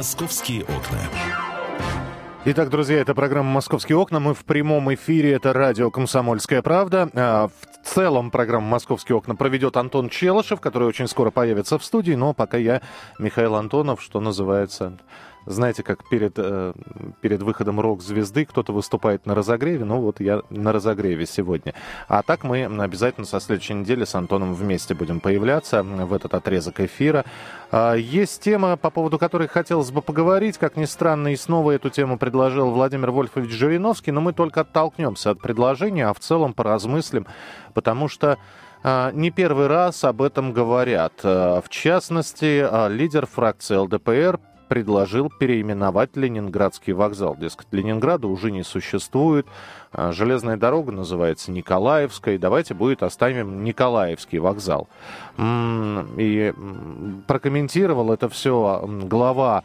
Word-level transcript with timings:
«Московские 0.00 0.62
окна». 0.62 0.98
Итак, 2.46 2.70
друзья, 2.70 3.00
это 3.00 3.14
программа 3.14 3.50
«Московские 3.50 3.98
окна». 3.98 4.18
Мы 4.18 4.32
в 4.32 4.46
прямом 4.46 4.94
эфире. 4.94 5.32
Это 5.32 5.52
радио 5.52 5.90
«Комсомольская 5.90 6.62
правда». 6.62 7.10
А, 7.12 7.48
в 7.48 7.86
целом 7.86 8.30
программу 8.30 8.66
«Московские 8.66 9.18
окна» 9.18 9.34
проведет 9.34 9.76
Антон 9.76 10.08
Челышев, 10.08 10.58
который 10.58 10.88
очень 10.88 11.06
скоро 11.06 11.30
появится 11.30 11.78
в 11.78 11.84
студии. 11.84 12.14
Но 12.14 12.32
пока 12.32 12.56
я 12.56 12.80
Михаил 13.18 13.56
Антонов, 13.56 14.00
что 14.00 14.20
называется, 14.20 14.94
знаете, 15.46 15.82
как 15.82 16.08
перед, 16.08 16.34
э, 16.36 16.72
перед 17.20 17.42
выходом 17.42 17.80
рок-звезды 17.80 18.44
кто-то 18.44 18.72
выступает 18.72 19.26
на 19.26 19.34
разогреве, 19.34 19.84
ну 19.84 20.00
вот 20.00 20.20
я 20.20 20.42
на 20.50 20.72
разогреве 20.72 21.26
сегодня. 21.26 21.74
А 22.08 22.22
так 22.22 22.44
мы 22.44 22.64
обязательно 22.64 23.26
со 23.26 23.40
следующей 23.40 23.74
недели 23.74 24.04
с 24.04 24.14
Антоном 24.14 24.54
вместе 24.54 24.94
будем 24.94 25.20
появляться 25.20 25.82
в 25.82 26.12
этот 26.12 26.34
отрезок 26.34 26.80
эфира. 26.80 27.24
А, 27.70 27.94
есть 27.94 28.42
тема, 28.42 28.76
по 28.76 28.90
поводу 28.90 29.18
которой 29.18 29.48
хотелось 29.48 29.90
бы 29.90 30.02
поговорить. 30.02 30.58
Как 30.58 30.76
ни 30.76 30.84
странно, 30.84 31.28
и 31.28 31.36
снова 31.36 31.72
эту 31.72 31.90
тему 31.90 32.18
предложил 32.18 32.70
Владимир 32.70 33.10
Вольфович 33.10 33.50
Жириновский, 33.50 34.12
но 34.12 34.20
мы 34.20 34.32
только 34.32 34.60
оттолкнемся 34.60 35.30
от 35.30 35.40
предложения, 35.40 36.06
а 36.06 36.14
в 36.14 36.20
целом 36.20 36.52
поразмыслим, 36.52 37.26
потому 37.74 38.08
что 38.08 38.38
а, 38.82 39.10
не 39.12 39.30
первый 39.30 39.66
раз 39.66 40.04
об 40.04 40.22
этом 40.22 40.52
говорят. 40.52 41.14
А, 41.22 41.60
в 41.60 41.68
частности, 41.68 42.66
лидер 42.90 43.26
фракции 43.26 43.76
ЛДПР 43.76 44.38
предложил 44.70 45.30
переименовать 45.36 46.16
Ленинградский 46.16 46.92
вокзал. 46.92 47.34
Дескать, 47.36 47.66
Ленинграда 47.72 48.28
уже 48.28 48.52
не 48.52 48.62
существует, 48.62 49.48
а, 49.90 50.12
железная 50.12 50.56
дорога 50.56 50.92
называется 50.92 51.50
Николаевская, 51.50 52.38
давайте 52.38 52.74
будет 52.74 53.02
оставим 53.02 53.64
Николаевский 53.64 54.38
вокзал. 54.38 54.88
И 55.36 56.54
прокомментировал 57.26 58.12
это 58.12 58.28
все 58.28 58.88
глава 59.06 59.64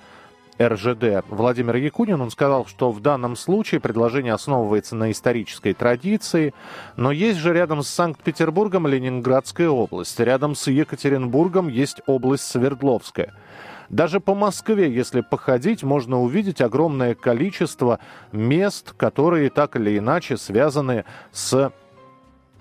РЖД 0.60 1.24
Владимир 1.30 1.76
Якунин. 1.76 2.20
Он 2.20 2.32
сказал, 2.32 2.66
что 2.66 2.92
в 2.92 3.00
данном 3.00 3.36
случае 3.36 3.82
предложение 3.82 4.34
основывается 4.34 4.96
на 4.96 5.12
исторической 5.12 5.74
традиции, 5.74 6.56
но 6.96 7.12
есть 7.12 7.38
же 7.38 7.54
рядом 7.54 7.84
с 7.84 7.90
Санкт-Петербургом 7.90 8.88
Ленинградская 8.88 9.70
область, 9.70 10.20
рядом 10.20 10.56
с 10.56 10.66
Екатеринбургом 10.66 11.68
есть 11.68 12.02
область 12.08 12.46
Свердловская– 12.46 13.36
даже 13.90 14.20
по 14.20 14.34
Москве, 14.34 14.94
если 14.94 15.22
походить, 15.22 15.84
можно 15.84 16.22
увидеть 16.22 16.62
огромное 16.62 17.16
количество 17.16 18.00
мест, 18.32 18.94
которые 18.98 19.50
так 19.50 19.76
или 19.76 19.98
иначе 19.98 20.38
связаны 20.38 21.06
с, 21.32 21.72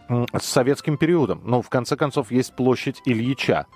с 0.08 0.44
советским 0.44 0.97
периодом. 0.97 1.41
Но 1.44 1.62
в 1.62 1.69
конце 1.69 1.97
концов 1.97 2.31
есть 2.31 2.55
площадь 2.55 3.00
Ильича. 3.05 3.66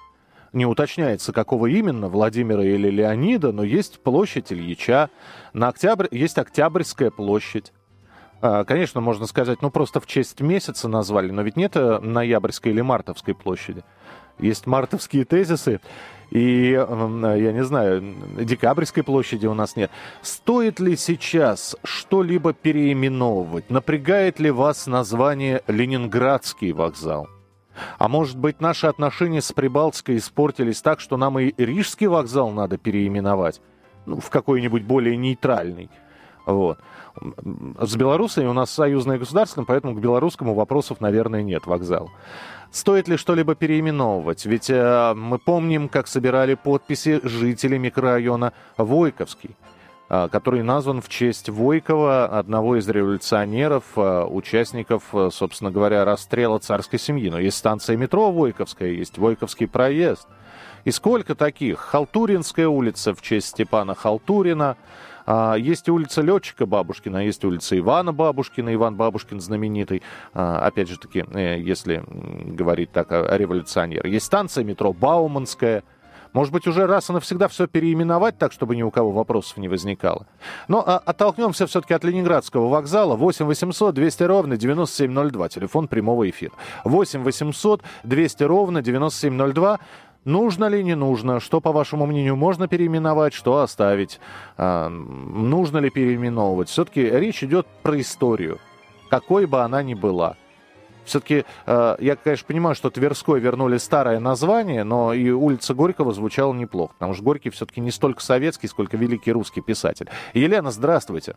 Не 0.53 0.65
уточняется, 0.67 1.33
какого 1.33 1.67
именно, 1.67 2.09
Владимира 2.09 2.65
или 2.65 2.89
Леонида, 2.89 3.53
но 3.53 3.63
есть 3.65 4.01
площадь 4.01 4.53
Ильича. 4.53 5.11
На 5.53 5.69
Октябрь 5.69 6.07
есть 6.11 6.39
Октябрьская 6.39 7.11
площадь. 7.11 7.73
А, 8.41 8.65
конечно, 8.65 9.01
можно 9.01 9.27
сказать, 9.27 9.63
ну 9.63 9.71
просто 9.71 10.01
в 10.01 10.07
честь 10.07 10.41
месяца 10.41 10.89
назвали, 10.89 11.31
но 11.31 11.43
ведь 11.43 11.57
нет 11.57 11.77
э, 11.77 11.99
ноябрьской 11.99 12.73
или 12.73 12.81
мартовской 12.81 13.35
площади. 13.35 13.83
Есть 14.39 14.67
мартовские 14.67 15.25
тезисы, 15.25 15.81
и, 16.31 16.73
я 16.73 17.53
не 17.53 17.65
знаю, 17.65 18.15
Декабрьской 18.41 19.03
площади 19.03 19.47
у 19.47 19.55
нас 19.55 19.77
нет. 19.77 19.91
Стоит 20.21 20.79
ли 20.81 20.97
сейчас 20.97 21.77
что-либо 21.85 22.53
переименовывать? 22.53 23.71
Напрягает 23.71 24.39
ли 24.39 24.51
вас 24.51 24.87
название 24.87 25.63
Ленинградский 25.67 26.73
вокзал? 26.73 27.29
А 27.99 28.09
может 28.09 28.37
быть, 28.37 28.61
наши 28.61 28.87
отношения 28.89 29.41
с 29.41 29.53
Прибалтикой 29.53 30.17
испортились 30.17 30.83
так, 30.83 31.01
что 31.01 31.17
нам 31.17 31.39
и 31.39 31.55
Рижский 31.57 32.09
вокзал 32.09 32.51
надо 32.51 32.77
переименовать? 32.77 33.61
Ну, 34.05 34.21
в 34.21 34.31
какой-нибудь 34.31 34.83
более 34.83 35.17
нейтральный. 35.17 35.91
Вот. 36.45 36.79
С 37.79 37.95
белорусами 37.97 38.47
у 38.47 38.53
нас 38.53 38.71
союзное 38.71 39.19
государство, 39.19 39.65
поэтому 39.65 39.95
к 39.95 40.01
белорусскому 40.01 40.55
вопросов, 40.55 41.01
наверное, 41.01 41.43
нет 41.43 41.67
вокзал. 41.67 42.11
Стоит 42.71 43.09
ли 43.09 43.17
что-либо 43.17 43.55
переименовывать? 43.55 44.45
Ведь 44.45 44.69
э, 44.69 45.15
мы 45.15 45.39
помним, 45.39 45.89
как 45.89 46.07
собирали 46.07 46.55
подписи 46.55 47.21
жители 47.23 47.79
микрорайона 47.79 48.53
Войковский 48.77 49.57
э, 50.11 50.29
который 50.31 50.63
назван 50.63 51.01
в 51.01 51.09
честь 51.09 51.49
Войкова, 51.49 52.27
одного 52.27 52.77
из 52.77 52.87
революционеров, 52.89 53.85
э, 53.97 54.25
участников, 54.25 55.05
э, 55.15 55.31
собственно 55.33 55.71
говоря, 55.71 56.05
расстрела 56.05 56.59
царской 56.59 56.99
семьи. 56.99 57.31
Но 57.31 57.39
есть 57.39 57.57
станция 57.57 57.97
метро 57.97 58.31
Войковская, 58.31 58.91
есть 58.91 59.17
Войковский 59.17 59.67
проезд. 59.67 60.29
И 60.85 60.91
сколько 60.91 61.35
таких? 61.35 61.79
Халтуринская 61.79 62.69
улица 62.69 63.15
в 63.15 63.23
честь 63.23 63.49
Степана 63.49 63.95
Халтурина, 63.95 64.77
есть 65.59 65.89
улица 65.89 66.23
Летчика 66.23 66.67
Бабушкина, 66.67 67.25
есть 67.25 67.45
улица 67.45 67.79
Ивана 67.79 68.13
Бабушкина, 68.13 68.75
Иван 68.75 68.97
Бабушкин 68.97 69.41
знаменитый, 69.41 70.03
а, 70.35 70.67
опять 70.67 70.89
же 70.89 70.99
таки, 70.99 71.25
э, 71.33 71.59
если 71.61 72.03
говорить 72.07 72.93
так 72.93 73.13
о 73.13 73.37
революционере. 73.37 74.11
Есть 74.11 74.27
станция 74.27 74.65
метро 74.65 74.93
Бауманская, 74.93 75.83
может 76.33 76.53
быть, 76.53 76.67
уже 76.67 76.87
раз 76.87 77.11
и 77.11 77.13
навсегда 77.13 77.49
все 77.49 77.67
переименовать 77.67 78.39
так, 78.39 78.53
чтобы 78.53 78.77
ни 78.77 78.83
у 78.83 78.91
кого 78.91 79.11
вопросов 79.11 79.57
не 79.57 79.69
возникало. 79.69 80.27
Но 80.69 80.85
а, 80.87 80.99
оттолкнемся 80.99 81.67
все-таки 81.67 81.95
от 81.95 82.05
Ленинградского 82.05 82.69
вокзала. 82.69 83.17
8 83.17 83.47
800 83.47 83.95
200 83.95 84.23
ровно 84.25 84.57
9702. 84.57 85.49
Телефон 85.49 85.89
прямого 85.89 86.29
эфира. 86.29 86.53
8 86.85 87.23
800 87.23 87.83
200 88.05 88.43
ровно 88.45 88.83
9702. 88.83 89.79
Нужно 90.29 90.67
ли, 90.67 90.85
не 90.85 90.95
нужно? 90.95 91.41
Что, 91.41 91.63
по 91.63 91.73
вашему 91.73 92.05
мнению, 92.05 92.37
можно 92.37 92.69
переименовать, 92.69 93.33
что 93.33 93.61
оставить? 93.61 94.21
А, 94.59 94.91
нужно 94.91 95.79
ли 95.79 95.89
переименовывать? 95.89 96.69
Все-таки 96.69 97.01
речь 97.01 97.43
идет 97.43 97.67
про 97.83 97.99
историю, 97.99 98.59
какой 99.09 99.47
бы 99.47 99.63
она 99.63 99.83
ни 99.83 99.95
была. 99.95 100.37
Все-таки 101.07 101.47
э, 101.65 101.97
я, 101.99 102.17
конечно, 102.17 102.47
понимаю, 102.47 102.75
что 102.75 102.91
Тверской 102.91 103.41
вернули 103.41 103.79
старое 103.79 104.21
название, 104.21 104.85
но 104.85 105.15
и 105.15 105.31
улица 105.31 105.73
Горького 105.73 106.13
звучала 106.13 106.53
неплохо, 106.53 106.93
потому 106.99 107.15
что 107.15 107.23
Горький 107.23 107.49
все-таки 107.49 107.81
не 107.81 107.91
столько 107.91 108.23
советский, 108.23 108.69
сколько 108.69 108.99
великий 108.99 109.33
русский 109.33 109.63
писатель. 109.63 110.11
Елена, 110.35 110.71
здравствуйте. 110.71 111.37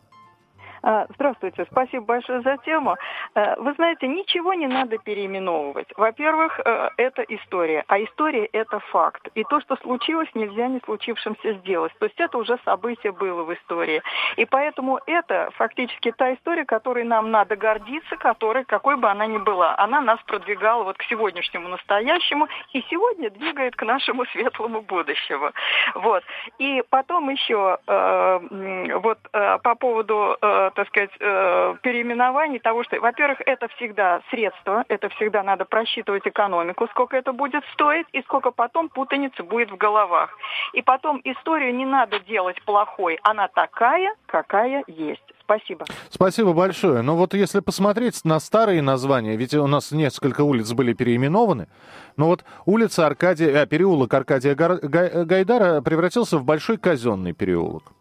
А, 0.83 1.05
здравствуйте, 1.13 1.65
спасибо 1.71 2.05
большое 2.05 2.41
за 2.41 2.57
тему. 2.57 2.95
Э, 3.35 3.55
вы 3.59 3.73
знаете, 3.73 4.07
ничего 4.07 4.53
не 4.55 4.67
надо 4.67 4.97
переименовывать. 4.97 5.87
Во-первых, 5.95 6.59
э, 6.59 6.89
это 6.97 7.21
история, 7.23 7.83
а 7.87 7.99
история– 7.99 8.45
это 8.53 8.79
факт. 8.79 9.27
И 9.35 9.43
то, 9.43 9.61
что 9.61 9.75
случилось, 9.77 10.29
нельзя 10.33 10.67
не 10.67 10.79
случившимся 10.83 11.53
сделать. 11.53 11.93
То 11.99 12.05
есть 12.05 12.19
это 12.19 12.37
уже 12.37 12.57
событие 12.65 13.11
было 13.11 13.43
в 13.43 13.53
истории. 13.53 14.01
И 14.37 14.45
поэтому 14.45 14.99
это 15.05 15.49
фактически 15.55 16.11
та 16.11 16.33
история, 16.33 16.65
которой 16.65 17.03
нам 17.03 17.29
надо 17.29 17.55
гордиться, 17.55 18.17
которой, 18.17 18.65
какой 18.65 18.97
бы 18.97 19.07
она 19.07 19.27
ни 19.27 19.37
была. 19.37 19.75
Она 19.77 20.01
нас 20.01 20.19
продвигала 20.25 20.83
вот 20.83 20.97
к 20.97 21.03
сегодняшнему 21.03 21.67
настоящему 21.67 22.47
и 22.73 22.81
сегодня 22.89 23.29
двигает 23.29 23.75
к 23.75 23.83
нашему 23.83 24.25
светлому 24.27 24.81
будущему. 24.81 25.51
Вот. 25.93 26.23
И 26.57 26.83
потом 26.89 27.29
еще 27.29 27.77
э, 27.85 28.97
вот 28.97 29.19
э, 29.31 29.59
по 29.59 29.75
поводу 29.75 30.37
э, 30.41 30.70
так 30.71 30.87
сказать, 30.87 31.11
э, 31.19 31.75
переименований 31.81 32.59
того, 32.59 32.83
что, 32.83 32.99
во-первых, 32.99 33.41
это 33.45 33.67
всегда 33.69 34.21
средство, 34.29 34.83
это 34.87 35.09
всегда 35.09 35.43
надо 35.43 35.65
просчитывать 35.65 36.25
экономику, 36.25 36.87
сколько 36.91 37.17
это 37.17 37.33
будет 37.33 37.63
стоить 37.73 38.07
и 38.11 38.21
сколько 38.21 38.51
потом 38.51 38.89
путаницы 38.89 39.43
будет 39.43 39.71
в 39.71 39.77
головах. 39.77 40.37
И 40.73 40.81
потом 40.81 41.21
историю 41.23 41.75
не 41.75 41.85
надо 41.85 42.19
делать 42.19 42.61
плохой, 42.63 43.19
она 43.23 43.47
такая, 43.47 44.13
какая 44.25 44.83
есть. 44.87 45.23
Спасибо. 45.43 45.85
Спасибо 46.09 46.53
большое. 46.53 47.01
Но 47.01 47.17
вот 47.17 47.33
если 47.33 47.59
посмотреть 47.59 48.23
на 48.23 48.39
старые 48.39 48.81
названия, 48.81 49.35
ведь 49.35 49.53
у 49.53 49.67
нас 49.67 49.91
несколько 49.91 50.41
улиц 50.41 50.71
были 50.71 50.93
переименованы, 50.93 51.67
но 52.15 52.27
вот 52.27 52.45
улица 52.65 53.05
Аркадия, 53.05 53.49
э, 53.49 53.67
переулок 53.67 54.13
Аркадия 54.13 54.55
Гайдара 54.55 55.81
превратился 55.81 56.37
в 56.37 56.45
большой 56.45 56.77
казенный 56.77 57.33
переулок. 57.33 57.91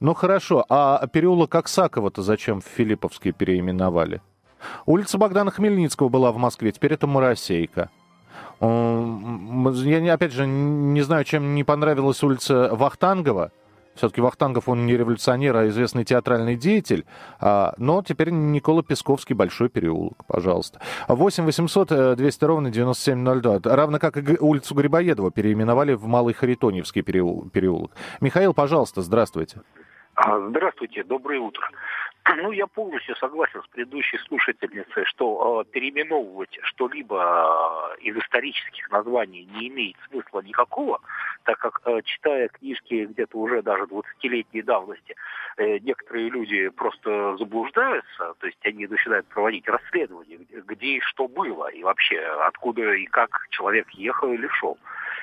Ну 0.00 0.14
хорошо, 0.14 0.64
а 0.68 1.06
переулок 1.06 1.54
Аксакова-то 1.54 2.22
зачем 2.22 2.60
в 2.60 2.64
Филипповский 2.64 3.32
переименовали? 3.32 4.20
Улица 4.86 5.18
Богдана 5.18 5.50
Хмельницкого 5.50 6.08
была 6.08 6.32
в 6.32 6.36
Москве, 6.36 6.72
теперь 6.72 6.92
это 6.92 7.06
Моросейка. 7.06 7.90
Я, 8.60 10.14
опять 10.14 10.32
же, 10.32 10.46
не 10.46 11.00
знаю, 11.02 11.24
чем 11.24 11.54
не 11.54 11.64
понравилась 11.64 12.22
улица 12.22 12.68
Вахтангова. 12.72 13.52
Все-таки 14.00 14.22
Вахтангов, 14.22 14.66
он 14.66 14.86
не 14.86 14.96
революционер, 14.96 15.54
а 15.58 15.68
известный 15.68 16.04
театральный 16.04 16.56
деятель. 16.56 17.04
А, 17.38 17.74
но 17.76 18.02
теперь 18.02 18.30
Никола 18.30 18.82
Песковский, 18.82 19.34
Большой 19.34 19.68
переулок, 19.68 20.24
пожалуйста. 20.26 20.80
8 21.06 21.44
800 21.44 22.16
200 22.16 22.44
ровно 22.46 22.70
9702. 22.70 23.76
Равно 23.76 23.98
как 23.98 24.16
и 24.16 24.38
улицу 24.40 24.74
Грибоедова 24.74 25.30
переименовали 25.30 25.92
в 25.92 26.06
Малый 26.06 26.32
Харитоньевский 26.32 27.02
переулок. 27.02 27.90
Михаил, 28.22 28.54
пожалуйста, 28.54 29.02
здравствуйте. 29.02 29.60
А, 30.14 30.48
здравствуйте, 30.48 31.04
доброе 31.04 31.40
утро. 31.40 31.68
Ну, 32.26 32.52
я 32.52 32.66
полностью 32.66 33.16
согласен 33.16 33.62
с 33.62 33.66
предыдущей 33.68 34.18
слушательницей, 34.18 35.04
что 35.06 35.62
э, 35.62 35.72
переименовывать 35.72 36.58
что-либо 36.62 37.96
э, 37.98 38.02
из 38.02 38.16
исторических 38.16 38.90
названий 38.90 39.48
не 39.54 39.68
имеет 39.68 39.96
смысла 40.08 40.40
никакого, 40.40 41.00
так 41.44 41.58
как, 41.58 41.80
э, 41.86 42.02
читая 42.04 42.48
книжки 42.48 43.06
где-то 43.06 43.38
уже 43.38 43.62
даже 43.62 43.84
20-летней 43.84 44.62
давности, 44.62 45.16
э, 45.56 45.78
некоторые 45.78 46.28
люди 46.30 46.68
просто 46.68 47.36
заблуждаются, 47.38 48.34
то 48.38 48.46
есть 48.46 48.64
они 48.64 48.86
начинают 48.86 49.26
проводить 49.26 49.66
расследование, 49.66 50.38
где, 50.38 50.60
где 50.60 50.86
и 50.96 51.00
что 51.00 51.26
было, 51.26 51.68
и 51.68 51.82
вообще 51.82 52.20
откуда 52.46 52.92
и 52.92 53.06
как 53.06 53.46
человек 53.50 53.88
ехал 53.90 54.32
или 54.32 54.46
шел. 54.48 54.78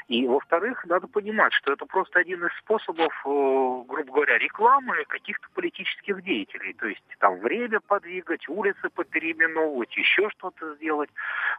И, 0.07 0.25
во-вторых, 0.25 0.85
надо 0.85 1.07
понимать, 1.07 1.51
что 1.53 1.73
это 1.73 1.85
просто 1.85 2.19
один 2.19 2.45
из 2.45 2.57
способов, 2.59 3.13
э, 3.25 3.83
грубо 3.87 4.13
говоря, 4.13 4.37
рекламы 4.37 5.03
каких-то 5.05 5.47
политических 5.53 6.23
деятелей. 6.23 6.73
То 6.73 6.86
есть 6.87 7.03
там 7.19 7.39
время 7.39 7.79
подвигать, 7.79 8.47
улицы 8.47 8.89
попереименовывать, 8.93 9.95
еще 9.95 10.29
что-то 10.29 10.75
сделать. 10.75 11.09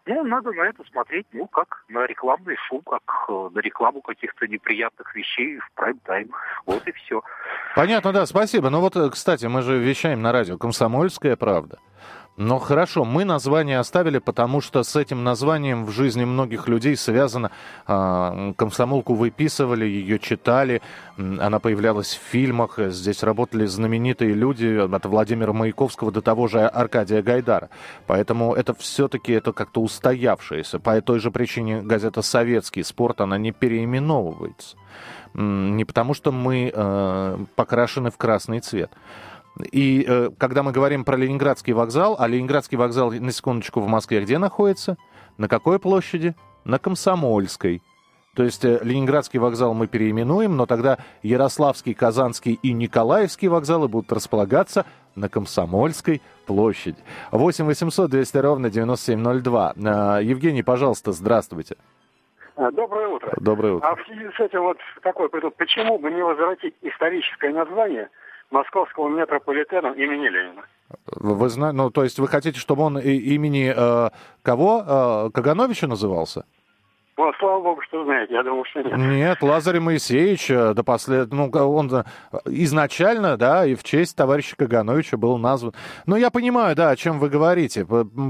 Ну, 0.06 0.24
надо 0.24 0.52
на 0.52 0.62
это 0.62 0.84
смотреть, 0.90 1.26
ну, 1.32 1.46
как 1.46 1.84
на 1.88 2.06
рекламный 2.06 2.56
шум, 2.68 2.82
как 2.82 3.02
э, 3.28 3.48
на 3.52 3.60
рекламу 3.60 4.00
каких-то 4.00 4.46
неприятных 4.46 5.14
вещей 5.14 5.58
в 5.58 5.70
прайм-тайм. 5.74 6.30
Вот 6.66 6.86
и 6.86 6.92
все. 6.92 7.22
Понятно, 7.74 8.12
да, 8.12 8.26
спасибо. 8.26 8.70
Ну 8.70 8.80
вот, 8.80 8.96
э, 8.96 9.10
кстати, 9.10 9.46
мы 9.46 9.62
же 9.62 9.78
вещаем 9.78 10.22
на 10.22 10.32
радио 10.32 10.58
«Комсомольская 10.58 11.36
правда». 11.36 11.78
Ну 12.40 12.60
хорошо, 12.60 13.04
мы 13.04 13.24
название 13.24 13.80
оставили, 13.80 14.18
потому 14.18 14.60
что 14.60 14.84
с 14.84 14.94
этим 14.94 15.24
названием 15.24 15.84
в 15.84 15.90
жизни 15.90 16.24
многих 16.24 16.68
людей 16.68 16.96
связано. 16.96 17.50
Э, 17.88 18.52
комсомолку 18.56 19.14
выписывали, 19.14 19.84
ее 19.84 20.20
читали, 20.20 20.80
она 21.16 21.58
появлялась 21.58 22.14
в 22.14 22.20
фильмах. 22.30 22.78
Здесь 22.78 23.24
работали 23.24 23.66
знаменитые 23.66 24.34
люди 24.34 24.78
от 24.78 25.04
Владимира 25.06 25.52
Маяковского 25.52 26.12
до 26.12 26.22
того 26.22 26.46
же 26.46 26.60
Аркадия 26.60 27.22
Гайдара. 27.22 27.70
Поэтому 28.06 28.54
это 28.54 28.72
все-таки 28.72 29.32
это 29.32 29.52
как-то 29.52 29.80
устоявшееся. 29.80 30.78
По 30.78 31.00
той 31.00 31.18
же 31.18 31.32
причине 31.32 31.82
газета 31.82 32.22
«Советский 32.22 32.84
спорт» 32.84 33.20
она 33.20 33.36
не 33.36 33.50
переименовывается. 33.50 34.76
Не 35.34 35.84
потому, 35.84 36.14
что 36.14 36.30
мы 36.30 36.70
э, 36.72 37.38
покрашены 37.56 38.12
в 38.12 38.16
красный 38.16 38.60
цвет. 38.60 38.92
И 39.72 40.04
э, 40.06 40.30
когда 40.38 40.62
мы 40.62 40.72
говорим 40.72 41.04
про 41.04 41.16
Ленинградский 41.16 41.72
вокзал, 41.72 42.16
а 42.18 42.26
Ленинградский 42.26 42.76
вокзал, 42.76 43.10
на 43.12 43.32
секундочку, 43.32 43.80
в 43.80 43.88
Москве 43.88 44.20
где 44.20 44.38
находится? 44.38 44.96
На 45.36 45.48
какой 45.48 45.78
площади? 45.78 46.34
На 46.64 46.78
Комсомольской. 46.78 47.82
То 48.34 48.44
есть 48.44 48.64
э, 48.64 48.78
Ленинградский 48.82 49.38
вокзал 49.38 49.74
мы 49.74 49.86
переименуем, 49.86 50.56
но 50.56 50.66
тогда 50.66 50.98
Ярославский, 51.22 51.94
Казанский 51.94 52.58
и 52.62 52.72
Николаевский 52.72 53.48
вокзалы 53.48 53.88
будут 53.88 54.12
располагаться 54.12 54.86
на 55.16 55.28
Комсомольской 55.28 56.22
площади. 56.46 56.98
8 57.32 57.64
800 57.64 58.10
200 58.10 58.36
ровно 58.38 58.70
9702. 58.70 59.74
Э, 59.76 60.22
Евгений, 60.22 60.62
пожалуйста, 60.62 61.12
здравствуйте. 61.12 61.76
А, 62.56 62.70
доброе 62.70 63.08
утро. 63.08 63.32
Доброе 63.40 63.74
утро. 63.74 63.88
А 63.88 63.94
в 63.96 64.04
связи 64.06 64.28
с 64.36 64.40
этим 64.40 64.62
вот 64.62 64.78
такой 65.02 65.28
почему 65.28 65.98
бы 65.98 66.10
не 66.10 66.22
возвратить 66.22 66.74
историческое 66.82 67.50
название– 67.50 68.08
московского 68.50 69.08
метрополитена 69.08 69.88
имени 69.88 70.28
Ленина. 70.28 70.62
Вы 71.06 71.48
знаете, 71.48 71.76
ну, 71.76 71.90
то 71.90 72.02
есть 72.02 72.18
вы 72.18 72.28
хотите, 72.28 72.58
чтобы 72.58 72.82
он 72.82 72.98
имени 72.98 73.72
э, 73.76 74.10
кого? 74.42 74.82
Э, 74.86 75.30
Кагановича 75.32 75.86
назывался? 75.86 76.44
Ну, 77.18 77.32
слава 77.40 77.60
богу, 77.60 77.82
что 77.82 78.04
знаете, 78.04 78.32
я 78.32 78.44
думал, 78.44 78.64
что 78.64 78.80
нет. 78.80 78.96
Нет, 78.96 79.42
Лазарь 79.42 79.80
Моисеевич, 79.80 80.46
до 80.48 80.84
послед... 80.84 81.32
ну, 81.32 81.50
он 81.50 82.04
изначально, 82.44 83.36
да, 83.36 83.66
и 83.66 83.74
в 83.74 83.82
честь 83.82 84.14
товарища 84.14 84.54
Кагановича 84.54 85.16
был 85.16 85.36
назван. 85.36 85.74
Но 86.06 86.16
я 86.16 86.30
понимаю, 86.30 86.76
да, 86.76 86.90
о 86.90 86.96
чем 86.96 87.18
вы 87.18 87.28
говорите. 87.28 87.84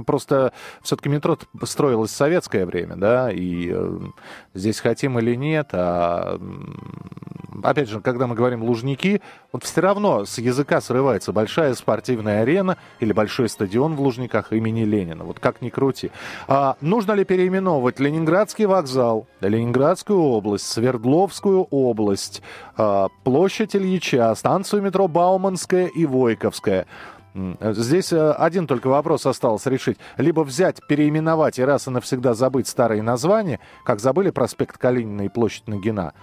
Просто 0.06 0.54
все-таки 0.80 1.10
метро 1.10 1.36
строилось 1.64 2.12
в 2.12 2.16
советское 2.16 2.64
время, 2.64 2.96
да, 2.96 3.30
и 3.30 3.70
э, 3.70 3.98
здесь 4.54 4.80
хотим 4.80 5.18
или 5.18 5.34
нет, 5.34 5.68
а 5.72 6.38
опять 7.62 7.88
же, 7.88 8.00
когда 8.00 8.26
мы 8.26 8.34
говорим 8.34 8.62
Лужники, 8.62 9.20
вот 9.52 9.64
все 9.64 9.80
равно 9.80 10.24
с 10.24 10.38
языка 10.38 10.80
срывается 10.80 11.32
большая 11.32 11.74
спортивная 11.74 12.42
арена 12.42 12.78
или 13.00 13.12
большой 13.12 13.48
стадион 13.48 13.96
в 13.96 14.00
Лужниках 14.00 14.52
имени 14.52 14.84
Ленина. 14.84 15.24
Вот 15.24 15.40
как 15.40 15.62
ни 15.62 15.70
крути. 15.70 16.10
А 16.46 16.76
нужно 16.80 17.12
ли 17.12 17.24
переименовывать 17.24 18.00
Ленинградский 18.00 18.66
вокзал, 18.78 19.26
Ленинградскую 19.40 20.20
область, 20.20 20.66
Свердловскую 20.66 21.64
область, 21.64 22.42
а, 22.76 23.08
площадь 23.24 23.74
Ильича, 23.74 24.32
станцию 24.36 24.82
метро 24.82 25.08
Бауманская 25.08 25.86
и 25.86 26.06
Войковская. 26.06 26.86
Здесь 27.60 28.12
э, 28.12 28.32
один 28.32 28.66
только 28.66 28.88
вопрос 28.88 29.26
остался 29.26 29.70
решить. 29.70 29.98
Либо 30.16 30.40
взять, 30.40 30.80
переименовать 30.88 31.58
и 31.58 31.62
раз 31.62 31.86
и 31.86 31.90
навсегда 31.90 32.34
забыть 32.34 32.66
старые 32.66 33.02
названия, 33.02 33.60
как 33.84 34.00
забыли 34.00 34.30
проспект 34.30 34.76
Калинина 34.78 35.22
и 35.22 35.28
площадь 35.28 35.68
Нагина, 35.68 36.14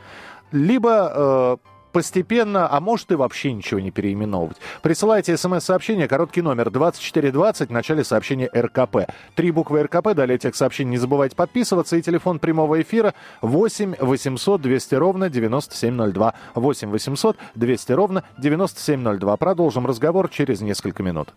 либо 0.51 1.11
э, 1.15 1.57
постепенно, 1.95 2.67
а 2.69 2.81
может 2.81 3.09
и 3.13 3.15
вообще 3.15 3.53
ничего 3.53 3.79
не 3.79 3.89
переименовывать. 3.89 4.57
Присылайте 4.81 5.37
смс-сообщение, 5.37 6.09
короткий 6.09 6.41
номер 6.41 6.69
2420, 6.69 7.69
в 7.69 7.71
начале 7.71 8.03
сообщения 8.03 8.49
РКП. 8.53 9.09
Три 9.33 9.49
буквы 9.51 9.83
РКП, 9.83 10.13
далее 10.13 10.37
тех 10.37 10.57
сообщений 10.57 10.91
не 10.91 10.97
забывайте 10.97 11.37
подписываться. 11.37 11.95
И 11.95 12.01
телефон 12.01 12.39
прямого 12.39 12.81
эфира 12.81 13.13
8 13.41 13.95
800 13.97 14.61
200 14.61 14.95
ровно 14.95 15.29
9702. 15.29 16.33
8 16.55 16.89
800 16.89 17.37
200 17.55 17.91
ровно 17.93 18.25
9702. 18.39 19.37
Продолжим 19.37 19.87
разговор 19.87 20.27
через 20.27 20.59
несколько 20.59 21.01
минут. 21.01 21.33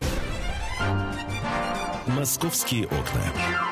Московские 2.08 2.86
окна. 2.86 3.67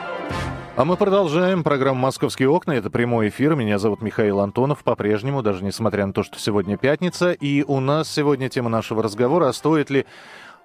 А 0.77 0.85
мы 0.85 0.99
продолжаем 0.99 1.65
программу 1.65 2.01
«Московские 2.01 2.51
окна». 2.51 2.73
Это 2.73 2.91
прямой 2.91 3.31
эфир. 3.31 3.55
Меня 3.55 3.79
зовут 3.79 4.03
Михаил 4.03 4.41
Антонов. 4.41 4.85
По-прежнему, 4.85 5.41
даже 5.41 5.65
несмотря 5.65 6.05
на 6.05 6.13
то, 6.13 6.23
что 6.23 6.39
сегодня 6.39 6.77
пятница. 6.77 7.33
И 7.33 7.63
у 7.63 7.81
нас 7.81 8.11
сегодня 8.11 8.51
тема 8.51 8.69
нашего 8.69 9.03
разговора, 9.03 9.49
а 9.49 9.55
стоит 9.55 9.89
ли 9.89 10.05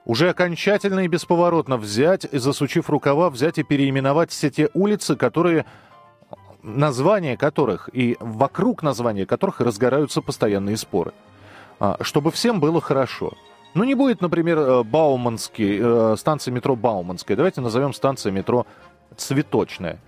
уже 0.03 0.29
окончательно 0.29 1.05
и 1.05 1.07
бесповоротно 1.07 1.77
взять, 1.77 2.27
засучив 2.29 2.89
рукава, 2.89 3.29
взять 3.29 3.57
и 3.57 3.63
переименовать 3.63 4.31
все 4.31 4.49
те 4.49 4.69
улицы, 4.73 5.15
которые 5.15 5.65
названия 6.61 7.37
которых 7.37 7.89
и 7.93 8.17
вокруг 8.19 8.83
названия 8.83 9.25
которых 9.25 9.61
разгораются 9.61 10.21
постоянные 10.21 10.75
споры. 10.75 11.13
А, 11.79 11.95
чтобы 12.01 12.31
всем 12.31 12.59
было 12.59 12.81
хорошо. 12.81 13.31
Ну, 13.73 13.85
не 13.85 13.95
будет, 13.95 14.19
например, 14.19 14.57
э, 14.57 14.83
Бауманский, 14.83 15.79
э, 15.81 16.15
станция 16.17 16.51
метро 16.51 16.75
Бауманская. 16.75 17.37
Давайте 17.37 17.61
назовем 17.61 17.93
станция 17.93 18.33
метро 18.33 18.65
цветочная. 19.17 19.99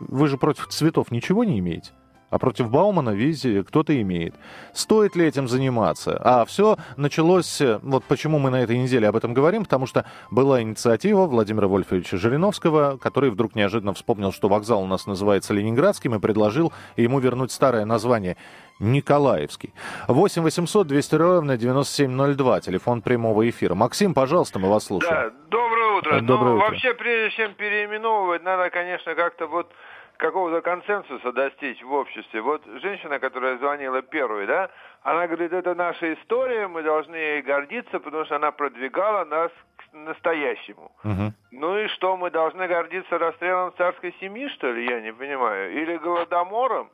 Вы 0.00 0.28
же 0.28 0.38
против 0.38 0.68
цветов 0.68 1.10
ничего 1.10 1.44
не 1.44 1.58
имеете? 1.58 1.92
А 2.30 2.38
против 2.38 2.70
Баумана, 2.70 3.10
видите, 3.10 3.62
кто-то 3.62 3.98
имеет. 4.00 4.34
Стоит 4.72 5.16
ли 5.16 5.26
этим 5.26 5.48
заниматься? 5.48 6.20
А 6.22 6.44
все 6.44 6.76
началось, 6.96 7.62
вот 7.82 8.04
почему 8.04 8.38
мы 8.38 8.50
на 8.50 8.62
этой 8.62 8.76
неделе 8.76 9.08
об 9.08 9.16
этом 9.16 9.32
говорим, 9.32 9.64
потому 9.64 9.86
что 9.86 10.04
была 10.30 10.60
инициатива 10.60 11.26
Владимира 11.26 11.68
Вольфовича 11.68 12.18
Жириновского, 12.18 12.98
который 12.98 13.30
вдруг 13.30 13.54
неожиданно 13.54 13.94
вспомнил, 13.94 14.32
что 14.32 14.48
вокзал 14.48 14.82
у 14.82 14.86
нас 14.86 15.06
называется 15.06 15.54
Ленинградским, 15.54 16.14
и 16.14 16.18
предложил 16.18 16.72
ему 16.96 17.18
вернуть 17.18 17.50
старое 17.50 17.86
название 17.86 18.36
Николаевский. 18.78 19.72
8 20.06 20.42
800 20.42 20.86
200 20.86 21.14
ровно 21.14 21.56
9702, 21.56 22.60
телефон 22.60 23.02
прямого 23.02 23.48
эфира. 23.48 23.74
Максим, 23.74 24.14
пожалуйста, 24.14 24.58
мы 24.58 24.68
вас 24.68 24.84
слушаем. 24.84 25.14
Да, 25.14 25.30
доброе 25.50 25.98
утро. 25.98 26.20
Доброе 26.20 26.50
ну, 26.50 26.56
утро. 26.56 26.66
Вообще, 26.66 26.94
прежде 26.94 27.36
чем 27.36 27.54
переименовывать, 27.54 28.44
надо, 28.44 28.70
конечно, 28.70 29.14
как-то 29.14 29.46
вот 29.46 29.72
какого-то 30.18 30.60
консенсуса 30.60 31.32
достичь 31.32 31.82
в 31.82 31.92
обществе. 31.92 32.42
Вот 32.42 32.62
женщина, 32.82 33.18
которая 33.18 33.56
звонила 33.56 34.02
первой, 34.02 34.46
да, 34.46 34.68
она 35.02 35.26
говорит, 35.26 35.52
это 35.52 35.74
наша 35.74 36.12
история, 36.14 36.66
мы 36.66 36.82
должны 36.82 37.14
ей 37.14 37.42
гордиться, 37.42 38.00
потому 38.00 38.24
что 38.24 38.36
она 38.36 38.50
продвигала 38.50 39.24
нас 39.24 39.50
к 39.76 39.92
настоящему. 39.92 40.92
Угу. 41.04 41.32
Ну 41.52 41.78
и 41.78 41.86
что, 41.88 42.16
мы 42.16 42.30
должны 42.30 42.66
гордиться 42.66 43.16
расстрелом 43.16 43.72
царской 43.78 44.14
семьи, 44.20 44.48
что 44.48 44.70
ли, 44.70 44.86
я 44.86 45.00
не 45.00 45.12
понимаю? 45.12 45.72
Или 45.72 45.96
голодомором? 45.96 46.90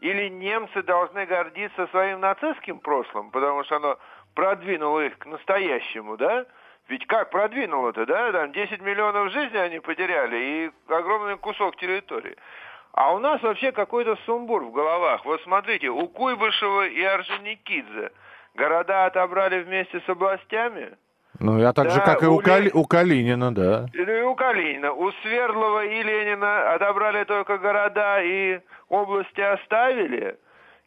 Или 0.00 0.28
немцы 0.28 0.82
должны 0.82 1.26
гордиться 1.26 1.86
своим 1.88 2.20
нацистским 2.20 2.80
прошлым, 2.80 3.30
потому 3.30 3.62
что 3.64 3.76
оно 3.76 3.98
продвинуло 4.34 5.04
их 5.04 5.18
к 5.18 5.26
настоящему, 5.26 6.16
да? 6.16 6.46
Ведь 6.92 7.06
как 7.06 7.30
продвинуло-то, 7.30 8.04
да? 8.04 8.30
Там 8.32 8.52
10 8.52 8.82
миллионов 8.82 9.32
жизней 9.32 9.60
они 9.60 9.80
потеряли 9.80 10.36
и 10.36 10.70
огромный 10.92 11.38
кусок 11.38 11.76
территории. 11.76 12.36
А 12.92 13.14
у 13.14 13.18
нас 13.18 13.40
вообще 13.42 13.72
какой-то 13.72 14.16
сумбур 14.26 14.62
в 14.64 14.72
головах. 14.72 15.24
Вот 15.24 15.40
смотрите, 15.40 15.88
у 15.88 16.06
Куйбышева 16.06 16.86
и 16.88 17.02
Орджоникидзе 17.02 18.10
города 18.54 19.06
отобрали 19.06 19.62
вместе 19.62 20.00
с 20.00 20.08
областями. 20.10 20.90
Ну, 21.40 21.58
я 21.58 21.72
так 21.72 21.86
Да, 21.86 21.90
же, 21.94 22.00
как 22.02 22.22
и 22.22 22.26
у 22.26 22.38
Кали- 22.40 22.70
у 22.74 22.84
Калинина, 22.84 23.54
да. 23.54 23.86
Или 23.94 24.20
у 24.20 24.34
Калинина. 24.34 24.92
У 24.92 25.10
Свердлова 25.22 25.86
и 25.86 26.02
Ленина 26.02 26.74
отобрали 26.74 27.24
только 27.24 27.56
города 27.56 28.22
и 28.22 28.60
области 28.90 29.40
оставили. 29.40 30.36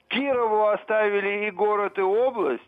Кирову 0.10 0.68
оставили 0.68 1.48
и 1.48 1.50
город, 1.50 1.98
и 1.98 2.02
область. 2.04 2.62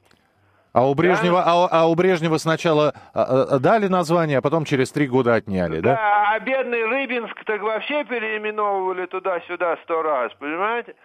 А 0.73 0.87
у 0.87 0.93
Брежнева, 0.93 1.43
а, 1.45 1.67
а 1.71 1.87
у 1.87 1.95
Брежнева 1.95 2.37
сначала 2.37 2.93
а, 3.13 3.23
а, 3.23 3.59
дали 3.59 3.87
название, 3.87 4.37
а 4.37 4.41
потом 4.41 4.65
через 4.65 4.91
три 4.91 5.07
года 5.07 5.33
отняли, 5.33 5.79
да? 5.79 5.95
Да, 5.95 6.31
а 6.33 6.39
бедный 6.39 6.85
Рыбинск 6.85 7.43
так 7.45 7.61
вообще 7.61 8.03
переименовывали 8.03 9.05
туда-сюда 9.07 9.77
сто 9.83 10.03
раз, 10.03 10.31
понимаете? 10.39 10.95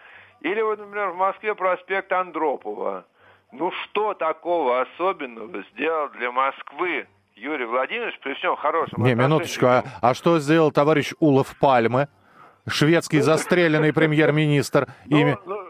Или 0.42 0.61
вот, 0.61 0.78
например, 0.78 1.11
в 1.11 1.16
Москве 1.16 1.54
проспект 1.54 2.12
Андропова. 2.12 3.04
Ну 3.52 3.71
что 3.85 4.14
такого 4.14 4.81
особенного 4.81 5.62
сделал 5.73 6.09
для 6.11 6.33
Москвы 6.33 7.07
Юрий 7.37 7.66
Владимирович 7.66 8.19
при 8.21 8.35
всем 8.35 8.57
хорошем 8.57 9.02
Не, 9.02 9.14
минуточку, 9.14 9.66
а, 9.66 9.85
а 10.00 10.14
что 10.14 10.38
сделал 10.38 10.73
товарищ 10.73 11.12
Улов 11.19 11.54
Пальмы, 11.59 12.09
шведский 12.69 13.19
Ну, 13.19 13.25
застреленный 13.25 13.92
премьер-министр? 13.92 14.88
Ну, 15.07 15.19
Ими... 15.19 15.38
ну, 15.45 15.62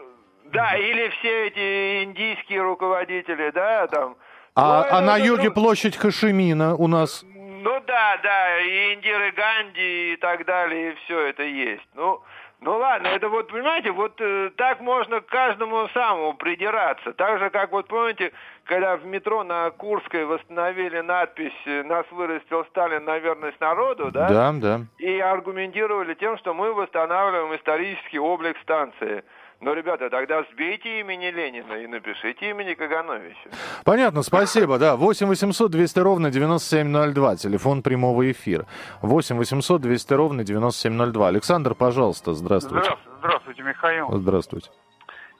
да, 0.53 0.75
или 0.75 1.09
все 1.09 1.47
эти 1.47 2.03
индийские 2.03 2.61
руководители, 2.61 3.49
да, 3.51 3.87
там. 3.87 4.15
А, 4.55 4.83
Ну, 4.83 4.97
а 4.97 5.01
на 5.01 5.17
юге 5.17 5.43
друг- 5.43 5.55
площадь 5.55 5.97
Хашимина 5.97 6.75
у 6.75 6.87
нас. 6.87 7.23
Ну 7.35 7.79
да, 7.87 8.17
да, 8.21 8.59
и 8.59 8.93
Индиры 8.93 9.31
Ганди 9.31 10.13
и 10.13 10.15
так 10.17 10.45
далее, 10.45 10.91
и 10.91 10.95
все 11.05 11.27
это 11.27 11.43
есть. 11.43 11.87
Ну, 11.95 12.21
ну 12.59 12.77
ладно, 12.77 13.07
это 13.07 13.29
вот, 13.29 13.49
понимаете, 13.49 13.91
вот 13.91 14.13
э, 14.19 14.51
так 14.57 14.79
можно 14.81 15.21
к 15.21 15.25
каждому 15.27 15.87
самому 15.93 16.33
придираться. 16.33 17.13
Так 17.13 17.39
же, 17.39 17.49
как 17.49 17.71
вот 17.71 17.87
помните, 17.87 18.31
когда 18.65 18.95
в 18.97 19.05
метро 19.05 19.43
на 19.43 19.69
Курской 19.71 20.25
восстановили 20.25 20.99
надпись 21.01 21.51
э, 21.65 21.83
«Нас 21.83 22.05
вырастил 22.11 22.63
Сталин 22.65 23.03
на 23.05 23.17
верность 23.17 23.59
народу», 23.59 24.11
да? 24.11 24.27
Да, 24.29 24.51
да. 24.53 24.81
И 24.99 25.19
аргументировали 25.19 26.13
тем, 26.15 26.37
что 26.37 26.53
мы 26.53 26.73
восстанавливаем 26.73 27.55
исторический 27.55 28.19
облик 28.19 28.57
станции. 28.61 29.23
Но, 29.63 29.73
ребята, 29.73 30.09
тогда 30.09 30.43
сбейте 30.51 30.99
имени 30.99 31.31
Ленина 31.31 31.73
и 31.75 31.87
напишите 31.87 32.49
имени 32.49 32.73
Кагановича. 32.73 33.49
Понятно, 33.85 34.21
спасибо, 34.21 34.77
да. 34.77 34.97
8 34.97 35.25
800 35.25 35.71
200 35.71 35.99
ровно 35.99 36.31
9702, 36.31 37.37
телефон 37.37 37.81
прямого 37.81 38.29
эфира. 38.29 38.65
8 39.01 39.37
800 39.37 39.81
200 39.81 40.13
ровно 40.15 40.43
9702. 40.43 41.27
Александр, 41.29 41.75
пожалуйста, 41.75 42.33
здравствуйте. 42.33 42.83
Здравствуйте, 42.83 43.17
здравствуйте, 43.19 43.63
Михаил. 43.63 44.11
Здравствуйте. 44.11 44.69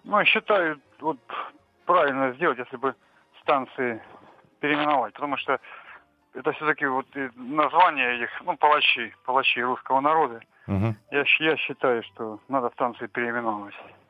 Ну, 0.06 0.20
я 0.20 0.26
считаю, 0.26 0.80
вот 1.02 1.18
правильно 1.86 2.32
сделать, 2.36 2.60
если 2.60 2.78
бы 2.78 2.96
станции 3.42 4.02
переименовать, 4.62 5.14
потому 5.16 5.36
что 5.36 5.60
это 6.34 6.54
все-таки 6.54 6.86
вот 6.86 7.08
название 7.36 8.24
их, 8.24 8.30
ну, 8.46 8.56
палачи, 8.56 9.14
палачи 9.26 9.62
русского 9.62 10.00
народа. 10.00 10.40
Мгм. 10.68 10.96
Я, 11.12 11.26
я 11.40 11.58
считаю, 11.58 12.04
что 12.04 12.40
надо 12.48 12.70
станции 12.70 13.08
переименовать. 13.08 13.76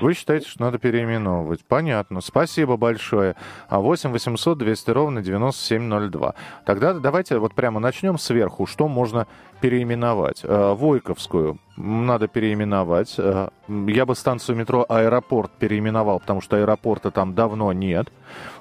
Вы 0.00 0.12
считаете, 0.12 0.48
что 0.48 0.62
надо 0.62 0.78
переименовывать? 0.78 1.64
Понятно. 1.64 2.20
Спасибо 2.20 2.76
большое. 2.76 3.34
А 3.68 3.80
8 3.80 4.10
800 4.10 4.58
200 4.58 4.90
ровно 4.90 5.22
9702. 5.22 6.34
Тогда 6.66 6.92
давайте 6.92 7.38
вот 7.38 7.54
прямо 7.54 7.80
начнем 7.80 8.18
сверху. 8.18 8.66
Что 8.66 8.88
можно 8.88 9.26
переименовать? 9.60 10.40
Э, 10.44 10.74
Войковскую 10.74 11.58
надо 11.76 12.28
переименовать. 12.28 13.14
Э, 13.18 13.48
Я 13.68 14.06
бы 14.06 14.14
станцию 14.14 14.56
метро 14.56 14.84
«Аэропорт» 14.88 15.50
переименовал, 15.58 16.20
потому 16.20 16.40
что 16.40 16.56
аэропорта 16.56 17.10
там 17.10 17.34
давно 17.34 17.72
нет. 17.72 18.10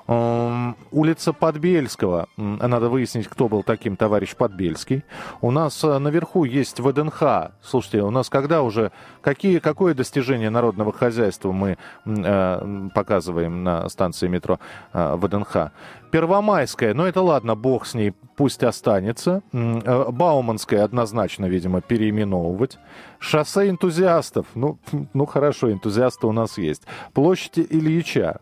Улица 0.08 1.34
Подбельского. 1.34 2.28
Надо 2.38 2.90
выяснить, 2.90 3.28
кто 3.28 3.48
был 3.48 3.64
таким 3.64 3.96
товарищ 3.96 4.36
Подбельский. 4.36 5.04
У 5.42 5.50
нас 5.50 5.84
э, 5.84 5.98
наверху 5.98 6.44
есть 6.44 6.80
ВДНХ. 6.80 7.52
Слушайте, 7.64 8.04
у 8.04 8.12
нас 8.12 8.30
когда 8.30 8.62
уже... 8.62 8.92
Какие, 9.22 9.58
какое 9.58 9.96
достижение 9.96 10.52
народного 10.52 10.92
хозяйства 10.94 11.25
мы 11.52 11.78
м, 12.06 12.24
э, 12.26 12.90
показываем 12.94 13.64
на 13.64 13.88
станции 13.90 14.28
метро 14.28 14.60
э, 14.94 15.16
ВДНХ? 15.16 15.72
Первомайская, 16.12 16.94
ну 16.94 17.06
это 17.06 17.22
ладно, 17.22 17.56
бог 17.56 17.86
с 17.86 17.94
ней, 17.94 18.14
пусть 18.36 18.64
останется. 18.64 19.42
Э, 19.52 20.12
Бауманская 20.12 20.84
однозначно, 20.84 21.46
видимо, 21.46 21.82
переименовывать. 21.82 22.78
Шоссе 23.20 23.70
энтузиастов, 23.70 24.46
ну, 24.56 24.78
ну 25.14 25.26
хорошо, 25.26 25.72
энтузиасты 25.72 26.28
у 26.28 26.32
нас 26.32 26.58
есть. 26.58 26.84
Площадь 27.14 27.58
Ильича, 27.58 28.42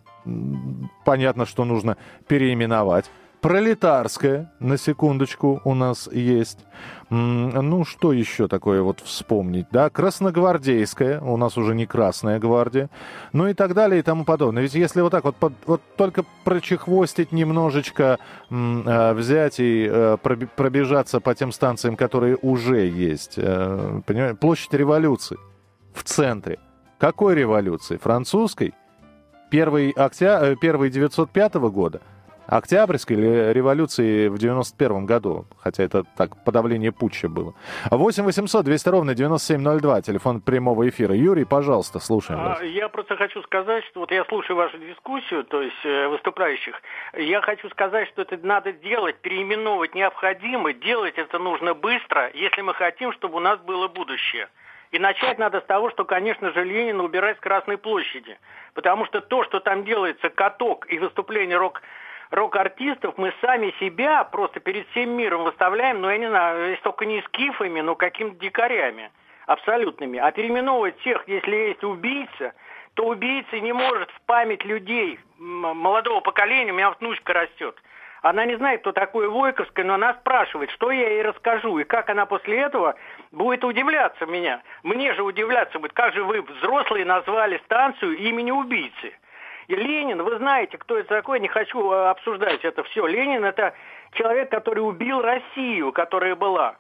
понятно, 1.06 1.46
что 1.46 1.66
нужно 1.66 1.98
переименовать. 2.28 3.10
Пролетарская, 3.44 4.54
на 4.62 4.78
секундочку, 4.78 5.60
у 5.66 5.74
нас 5.76 6.10
есть. 6.10 6.60
Ну, 7.10 7.84
что 7.84 8.14
еще 8.14 8.48
такое 8.48 8.82
вот 8.82 9.02
вспомнить, 9.02 9.66
да? 9.70 9.90
Красногвардейская, 9.90 11.20
у 11.20 11.36
нас 11.36 11.58
уже 11.58 11.76
не 11.76 11.86
Красная 11.86 12.40
гвардия. 12.40 12.90
Ну 13.34 13.50
и 13.50 13.54
так 13.54 13.74
далее 13.74 14.00
и 14.00 14.02
тому 14.02 14.24
подобное. 14.24 14.64
Ведь 14.64 14.76
если 14.76 15.02
вот 15.02 15.10
так 15.10 15.26
вот, 15.26 15.36
вот 15.66 15.82
только 15.98 16.24
прочехвостить 16.46 17.34
немножечко, 17.34 18.18
э, 18.50 19.14
взять 19.14 19.60
и 19.60 19.90
э, 19.92 20.18
пробежаться 20.56 21.20
по 21.20 21.36
тем 21.36 21.52
станциям, 21.52 21.98
которые 21.98 22.38
уже 22.38 22.88
есть. 22.88 23.34
э, 23.36 24.02
понимаете? 24.06 24.38
Площадь 24.38 24.74
революции 24.74 25.38
в 25.94 26.04
центре. 26.06 26.60
Какой 26.98 27.36
революции? 27.36 27.98
Французской? 27.98 28.74
Первый, 29.52 29.90
октя... 29.92 30.40
э, 30.44 30.56
первый 30.56 30.90
905 30.90 31.56
года? 31.56 32.00
Октябрьской 32.58 33.16
революции 33.52 34.28
в 34.28 34.38
91 34.38 35.08
году? 35.08 35.46
Хотя 35.60 35.84
это 35.84 36.04
так, 36.16 36.44
подавление 36.46 36.92
путча 36.92 37.28
было. 37.28 37.56
8 37.90 38.24
800 38.24 38.64
200 38.66 38.90
ровно 38.90 39.16
9702, 39.16 40.02
телефон 40.04 40.40
прямого 40.40 40.88
эфира. 40.88 41.16
Юрий, 41.16 41.46
пожалуйста, 41.46 42.00
слушаем 42.00 42.44
вас. 42.44 42.60
А, 42.62 42.64
Я 42.64 42.90
просто 42.90 43.16
хочу 43.16 43.42
сказать, 43.42 43.84
что 43.86 44.02
вот 44.02 44.12
я 44.12 44.24
слушаю 44.26 44.56
вашу 44.56 44.78
дискуссию, 44.78 45.44
то 45.46 45.64
есть 45.64 45.84
э, 45.84 46.08
выступающих. 46.10 46.80
Я 47.18 47.42
хочу 47.42 47.70
сказать, 47.72 48.08
что 48.10 48.22
это 48.22 48.38
надо 48.46 48.72
делать, 48.72 49.18
переименовывать 49.22 49.96
необходимо, 49.96 50.74
делать 50.74 51.16
это 51.18 51.40
нужно 51.40 51.74
быстро, 51.74 52.30
если 52.36 52.62
мы 52.62 52.76
хотим, 52.76 53.14
чтобы 53.14 53.38
у 53.38 53.40
нас 53.40 53.60
было 53.62 53.88
будущее. 53.88 54.48
И 54.92 55.00
начать 55.00 55.40
надо 55.40 55.60
с 55.60 55.64
того, 55.64 55.90
что, 55.90 56.06
конечно 56.06 56.52
же, 56.52 56.64
Ленина 56.64 57.04
убирать 57.04 57.38
с 57.38 57.40
Красной 57.40 57.80
площади. 57.80 58.38
Потому 58.76 59.08
что 59.08 59.22
то, 59.22 59.44
что 59.44 59.60
там 59.60 59.86
делается, 59.86 60.30
каток 60.30 60.86
и 60.88 61.00
выступление 61.00 61.58
рок 61.58 61.82
рок-артистов, 62.32 63.16
мы 63.18 63.34
сами 63.42 63.74
себя 63.80 64.24
просто 64.24 64.60
перед 64.60 64.88
всем 64.90 65.12
миром 65.12 65.44
выставляем, 65.44 66.02
ну, 66.02 66.10
я 66.10 66.18
не 66.18 66.30
знаю, 66.30 66.78
только 66.84 67.06
не 67.06 67.22
скифами, 67.24 67.82
но 67.82 67.96
какими-то 67.96 68.40
дикарями 68.40 69.12
абсолютными. 69.46 70.20
А 70.20 70.32
переименовывать 70.32 71.00
всех, 71.00 71.28
если 71.28 71.56
есть 71.56 71.84
убийца, 71.84 72.54
то 72.94 73.06
убийца 73.06 73.60
не 73.60 73.74
может 73.74 74.10
в 74.12 74.22
память 74.22 74.64
людей 74.64 75.20
молодого 75.38 76.22
поколения, 76.22 76.72
у 76.72 76.76
меня 76.76 76.92
внучка 76.92 77.34
растет, 77.34 77.76
она 78.24 78.46
не 78.46 78.56
знает, 78.56 78.80
кто 78.80 78.94
такой 78.94 79.28
Войковская, 79.28 79.84
но 79.84 79.96
она 79.96 80.14
спрашивает, 80.14 80.72
что 80.72 80.92
я 80.92 81.10
ей 81.10 81.24
расскажу, 81.24 81.78
и 81.80 81.84
как 81.84 82.10
она 82.10 82.26
после 82.26 82.58
этого 82.62 82.96
будет 83.32 83.66
удивляться 83.66 84.26
меня. 84.26 84.62
Мне 84.82 85.14
же 85.14 85.24
удивляться 85.24 85.78
будет, 85.78 85.92
как 85.92 86.14
же 86.14 86.24
вы, 86.24 86.42
взрослые, 86.42 87.04
назвали 87.04 87.62
станцию 87.66 88.18
имени 88.18 88.52
убийцы. 88.52 89.14
И 89.68 89.76
Ленин, 89.76 90.22
вы 90.24 90.38
знаете, 90.38 90.78
кто 90.78 90.98
это 90.98 91.10
такой, 91.10 91.40
не 91.40 91.48
хочу 91.48 91.92
э, 91.92 92.10
обсуждать 92.10 92.64
это 92.64 92.84
все. 92.84 93.06
Ленин 93.08 93.46
это 93.46 93.74
человек, 94.14 94.50
который 94.50 94.80
убил 94.80 95.22
Россию, 95.22 95.92
которая 95.92 96.36
была. 96.36 96.76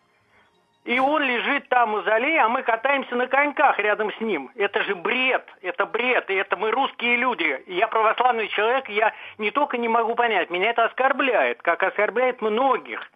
И 0.85 0.99
он 0.99 1.23
лежит 1.23 1.69
там 1.69 1.91
в 1.91 1.93
мавзолее, 1.93 2.41
а 2.41 2.49
мы 2.49 2.61
катаемся 2.61 3.15
на 3.15 3.27
коньках 3.27 3.79
рядом 3.79 4.11
с 4.11 4.19
ним. 4.19 4.51
Это 4.55 4.83
же 4.83 4.95
бред, 4.95 5.47
это 5.61 5.85
бред, 5.85 6.29
и 6.29 6.33
это 6.33 6.57
мы 6.57 6.71
русские 6.71 7.15
люди. 7.15 7.63
Я 7.67 7.87
православный 7.87 8.49
человек, 8.49 8.89
я 8.89 9.13
не 9.37 9.51
только 9.51 9.77
не 9.77 9.87
могу 9.87 10.13
понять, 10.15 10.49
меня 10.49 10.71
это 10.71 10.83
оскорбляет, 10.83 11.61
как 11.61 11.83
оскорбляет 11.83 12.41
многих. 12.41 13.09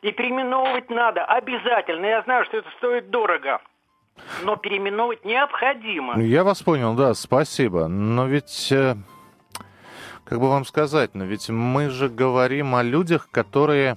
И 0.00 0.12
переименовывать 0.12 0.88
надо 0.88 1.26
обязательно. 1.26 2.06
Я 2.06 2.22
знаю, 2.22 2.46
что 2.46 2.56
это 2.56 2.70
стоит 2.78 3.10
дорого, 3.10 3.60
но 4.42 4.56
переименовывать 4.56 5.24
необходимо. 5.24 6.20
Я 6.20 6.44
вас 6.44 6.62
понял, 6.62 6.94
да, 6.94 7.14
спасибо. 7.14 7.86
Но 7.88 8.26
ведь, 8.26 8.70
э, 8.72 8.96
как 10.24 10.40
бы 10.40 10.48
вам 10.48 10.64
сказать, 10.64 11.14
но 11.14 11.24
ведь 11.24 11.48
мы 11.48 11.90
же 11.90 12.08
говорим 12.08 12.74
о 12.74 12.82
людях, 12.82 13.28
которые, 13.30 13.96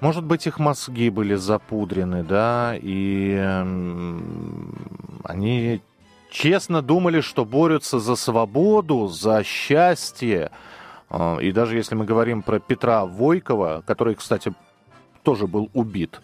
может 0.00 0.24
быть, 0.24 0.46
их 0.46 0.58
мозги 0.58 1.10
были 1.10 1.34
запудрены, 1.34 2.22
да, 2.22 2.74
и 2.80 3.34
эм, 3.34 4.74
они 5.24 5.82
честно 6.30 6.82
думали, 6.82 7.20
что 7.20 7.44
борются 7.44 7.98
за 7.98 8.16
свободу, 8.16 9.06
за 9.08 9.42
счастье. 9.44 10.50
Э, 11.10 11.38
И 11.40 11.52
даже 11.52 11.76
если 11.76 11.94
мы 11.94 12.04
говорим 12.04 12.42
про 12.42 12.58
Петра 12.60 13.04
Войкова, 13.04 13.82
который, 13.86 14.14
кстати, 14.14 14.52
тоже 15.22 15.46
был 15.46 15.70
убит, 15.74 16.20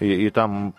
и, 0.00 0.26
и 0.26 0.30
там, 0.30 0.74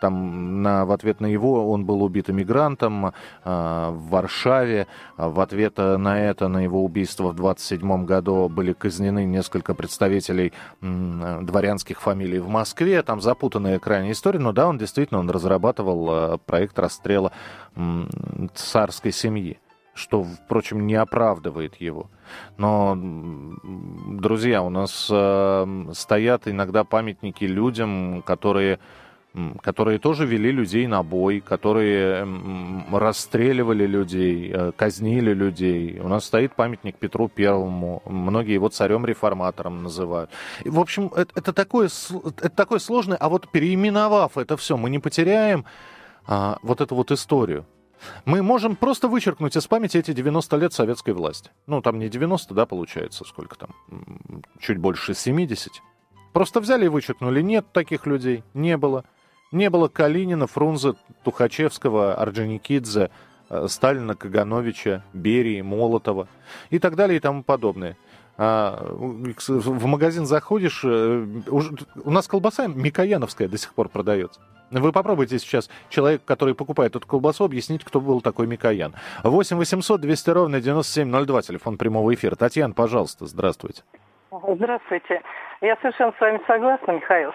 там 0.00 0.62
на, 0.62 0.84
в 0.84 0.92
ответ 0.92 1.20
на 1.20 1.26
его 1.26 1.70
он 1.70 1.84
был 1.84 2.02
убит 2.02 2.30
иммигрантом 2.30 3.12
а, 3.44 3.90
в 3.90 4.08
Варшаве. 4.08 4.86
А 5.16 5.28
В 5.28 5.40
ответ 5.40 5.76
на 5.78 6.20
это, 6.20 6.48
на 6.48 6.62
его 6.64 6.84
убийство 6.84 7.28
в 7.28 7.36
27 7.36 8.04
году 8.04 8.48
были 8.48 8.72
казнены 8.72 9.24
несколько 9.24 9.74
представителей 9.74 10.52
м, 10.80 11.44
дворянских 11.44 12.00
фамилий 12.00 12.38
в 12.38 12.48
Москве. 12.48 13.02
Там 13.02 13.20
запутанная 13.20 13.78
крайняя 13.78 14.12
история. 14.12 14.38
Но 14.38 14.52
да, 14.52 14.66
он 14.68 14.78
действительно 14.78 15.20
он 15.20 15.30
разрабатывал 15.30 16.08
а, 16.10 16.38
проект 16.38 16.78
расстрела 16.78 17.32
м, 17.76 18.08
царской 18.54 19.12
семьи. 19.12 19.58
что, 19.92 20.22
впрочем, 20.22 20.86
не 20.86 20.94
оправдывает 20.94 21.76
его. 21.76 22.08
Но, 22.56 22.96
друзья, 22.96 24.62
у 24.62 24.70
нас 24.70 25.08
э, 25.10 25.86
стоят 25.92 26.48
иногда 26.48 26.84
памятники 26.84 27.44
людям, 27.44 28.22
которые 28.22 28.78
которые 29.62 29.98
тоже 29.98 30.26
вели 30.26 30.50
людей 30.50 30.86
на 30.86 31.02
бой, 31.02 31.40
которые 31.40 32.26
расстреливали 32.90 33.86
людей, 33.86 34.50
э, 34.52 34.72
казнили 34.76 35.32
людей. 35.32 36.00
У 36.00 36.08
нас 36.08 36.24
стоит 36.24 36.54
памятник 36.54 36.96
Петру 36.96 37.28
Первому, 37.28 38.02
многие 38.06 38.54
его 38.54 38.68
царем-реформатором 38.68 39.82
называют. 39.84 40.30
В 40.64 40.80
общем, 40.80 41.12
это, 41.14 41.32
это, 41.36 41.52
такое, 41.52 41.88
это 41.88 42.50
такое 42.50 42.80
сложное, 42.80 43.16
а 43.16 43.28
вот 43.28 43.48
переименовав 43.50 44.36
это 44.36 44.56
все, 44.56 44.76
мы 44.76 44.90
не 44.90 44.98
потеряем 44.98 45.64
а, 46.26 46.58
вот 46.62 46.80
эту 46.80 46.94
вот 46.96 47.12
историю. 47.12 47.66
Мы 48.24 48.42
можем 48.42 48.76
просто 48.76 49.08
вычеркнуть 49.08 49.56
из 49.56 49.66
памяти 49.66 49.98
эти 49.98 50.12
90 50.12 50.56
лет 50.56 50.72
советской 50.72 51.12
власти. 51.12 51.50
Ну, 51.66 51.82
там 51.82 51.98
не 51.98 52.08
90, 52.08 52.54
да, 52.54 52.66
получается, 52.66 53.24
сколько 53.24 53.56
там, 53.56 53.70
чуть 54.58 54.78
больше 54.78 55.14
70. 55.14 55.70
Просто 56.32 56.60
взяли 56.60 56.86
и 56.86 56.88
вычеркнули. 56.88 57.42
Нет 57.42 57.66
таких 57.72 58.06
людей, 58.06 58.42
не 58.54 58.76
было. 58.76 59.04
Не 59.52 59.68
было 59.68 59.88
Калинина, 59.88 60.46
Фрунзе, 60.46 60.94
Тухачевского, 61.24 62.14
Орджоникидзе, 62.14 63.10
э, 63.48 63.66
Сталина, 63.68 64.14
Кагановича, 64.14 65.02
Берии, 65.12 65.60
Молотова 65.60 66.28
и 66.70 66.78
так 66.78 66.94
далее 66.94 67.16
и 67.16 67.20
тому 67.20 67.42
подобное. 67.42 67.96
А, 68.38 68.78
в 68.90 69.86
магазин 69.86 70.24
заходишь, 70.24 70.82
э, 70.84 71.26
у 71.48 72.10
нас 72.10 72.28
колбаса 72.28 72.68
Микояновская 72.68 73.48
до 73.48 73.58
сих 73.58 73.74
пор 73.74 73.88
продается. 73.88 74.40
Вы 74.70 74.92
попробуйте 74.92 75.38
сейчас 75.40 75.68
человек, 75.88 76.22
который 76.24 76.54
покупает 76.54 76.94
эту 76.94 77.06
колбасу, 77.06 77.44
объяснить, 77.44 77.84
кто 77.84 78.00
был 78.00 78.20
такой 78.20 78.46
Микоян. 78.46 78.94
8 79.24 79.56
800 79.56 80.00
200 80.00 80.30
ровно 80.30 80.60
9702, 80.60 81.42
телефон 81.42 81.76
прямого 81.76 82.14
эфира. 82.14 82.36
Татьяна, 82.36 82.72
пожалуйста, 82.72 83.26
здравствуйте. 83.26 83.82
Здравствуйте. 84.30 85.22
Я 85.60 85.76
совершенно 85.82 86.12
с 86.16 86.20
вами 86.20 86.40
согласна, 86.46 86.92
Михаил. 86.92 87.32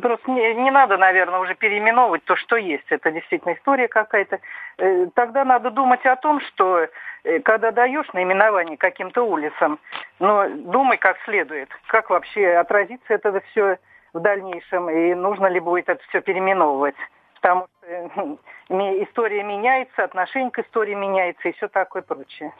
Просто 0.00 0.30
не, 0.30 0.54
не 0.54 0.70
надо, 0.70 0.96
наверное, 0.96 1.40
уже 1.40 1.54
переименовывать 1.54 2.24
то, 2.24 2.36
что 2.36 2.56
есть. 2.56 2.86
Это 2.90 3.10
действительно 3.10 3.54
история 3.54 3.88
какая-то. 3.88 4.40
Э, 4.78 5.06
тогда 5.14 5.44
надо 5.44 5.70
думать 5.70 6.04
о 6.06 6.16
том, 6.16 6.40
что 6.40 6.88
э, 7.24 7.40
когда 7.40 7.70
даешь 7.70 8.12
наименование 8.12 8.76
каким-то 8.76 9.22
улицам, 9.22 9.78
но 10.18 10.48
думай 10.48 10.96
как 10.96 11.18
следует, 11.24 11.68
как 11.86 12.10
вообще 12.10 12.54
отразится 12.54 13.14
это 13.14 13.40
все 13.50 13.78
в 14.12 14.20
дальнейшем, 14.20 14.90
и 14.90 15.14
нужно 15.14 15.46
ли 15.46 15.60
будет 15.60 15.88
это 15.88 16.02
все 16.08 16.20
переименовывать. 16.20 16.96
Потому 17.34 17.66
что 17.78 18.38
э, 18.70 19.04
история 19.04 19.42
меняется, 19.42 20.04
отношение 20.04 20.50
к 20.50 20.58
истории 20.58 20.94
меняется 20.94 21.48
и 21.48 21.52
все 21.52 21.68
такое 21.68 22.02
прочее. 22.02 22.52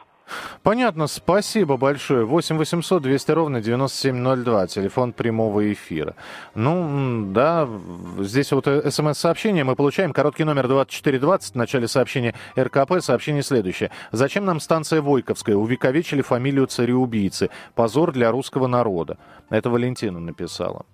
Понятно, 0.63 1.07
спасибо 1.07 1.77
большое. 1.77 2.25
8 2.25 2.57
800 2.57 3.01
200 3.01 3.31
ровно 3.31 3.61
9702, 3.61 4.67
телефон 4.67 5.13
прямого 5.13 5.71
эфира. 5.71 6.15
Ну, 6.55 7.27
да, 7.31 7.67
здесь 8.19 8.51
вот 8.51 8.67
э, 8.67 8.91
смс-сообщение 8.91 9.63
мы 9.63 9.75
получаем, 9.75 10.13
короткий 10.13 10.43
номер 10.43 10.67
2420, 10.67 11.53
в 11.53 11.55
начале 11.55 11.87
сообщения 11.87 12.35
РКП, 12.57 12.99
сообщение 12.99 13.43
следующее. 13.43 13.91
Зачем 14.11 14.45
нам 14.45 14.59
станция 14.59 15.01
Войковская? 15.01 15.55
Увековечили 15.55 16.21
фамилию 16.21 16.67
цареубийцы. 16.67 17.49
Позор 17.75 18.11
для 18.11 18.31
русского 18.31 18.67
народа. 18.67 19.17
Это 19.49 19.69
Валентина 19.69 20.19
написала. 20.19 20.85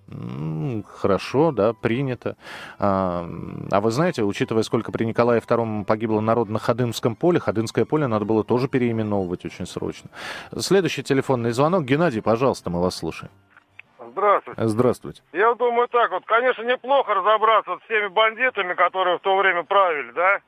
Хорошо, 0.96 1.50
да, 1.50 1.72
принято. 1.72 2.36
А, 2.78 3.28
а 3.70 3.80
вы 3.80 3.90
знаете, 3.90 4.22
учитывая, 4.22 4.62
сколько 4.62 4.92
при 4.92 5.04
Николае 5.04 5.40
II 5.40 5.84
погибло 5.84 6.20
народ 6.20 6.48
на 6.48 6.60
Ходынском 6.60 7.16
поле, 7.16 7.40
Ходынское 7.40 7.84
поле 7.84 8.06
надо 8.06 8.24
было 8.24 8.44
тоже 8.44 8.68
переименовывать 8.68 9.23
очень 9.30 9.66
срочно. 9.66 10.10
Следующий 10.58 11.02
телефонный 11.02 11.50
звонок. 11.50 11.84
Геннадий, 11.84 12.22
пожалуйста, 12.22 12.70
мы 12.70 12.80
вас 12.80 12.96
слушаем. 12.96 13.30
Здравствуйте. 13.98 14.68
Здравствуйте. 14.68 15.22
Я 15.32 15.54
думаю 15.54 15.88
так, 15.88 16.10
вот, 16.10 16.24
конечно, 16.24 16.62
неплохо 16.62 17.14
разобраться 17.14 17.78
с 17.84 17.88
теми 17.88 18.08
бандитами, 18.08 18.74
которые 18.74 19.18
в 19.18 19.20
то 19.22 19.36
время 19.36 19.64
правили, 19.64 20.12
да? 20.12 20.40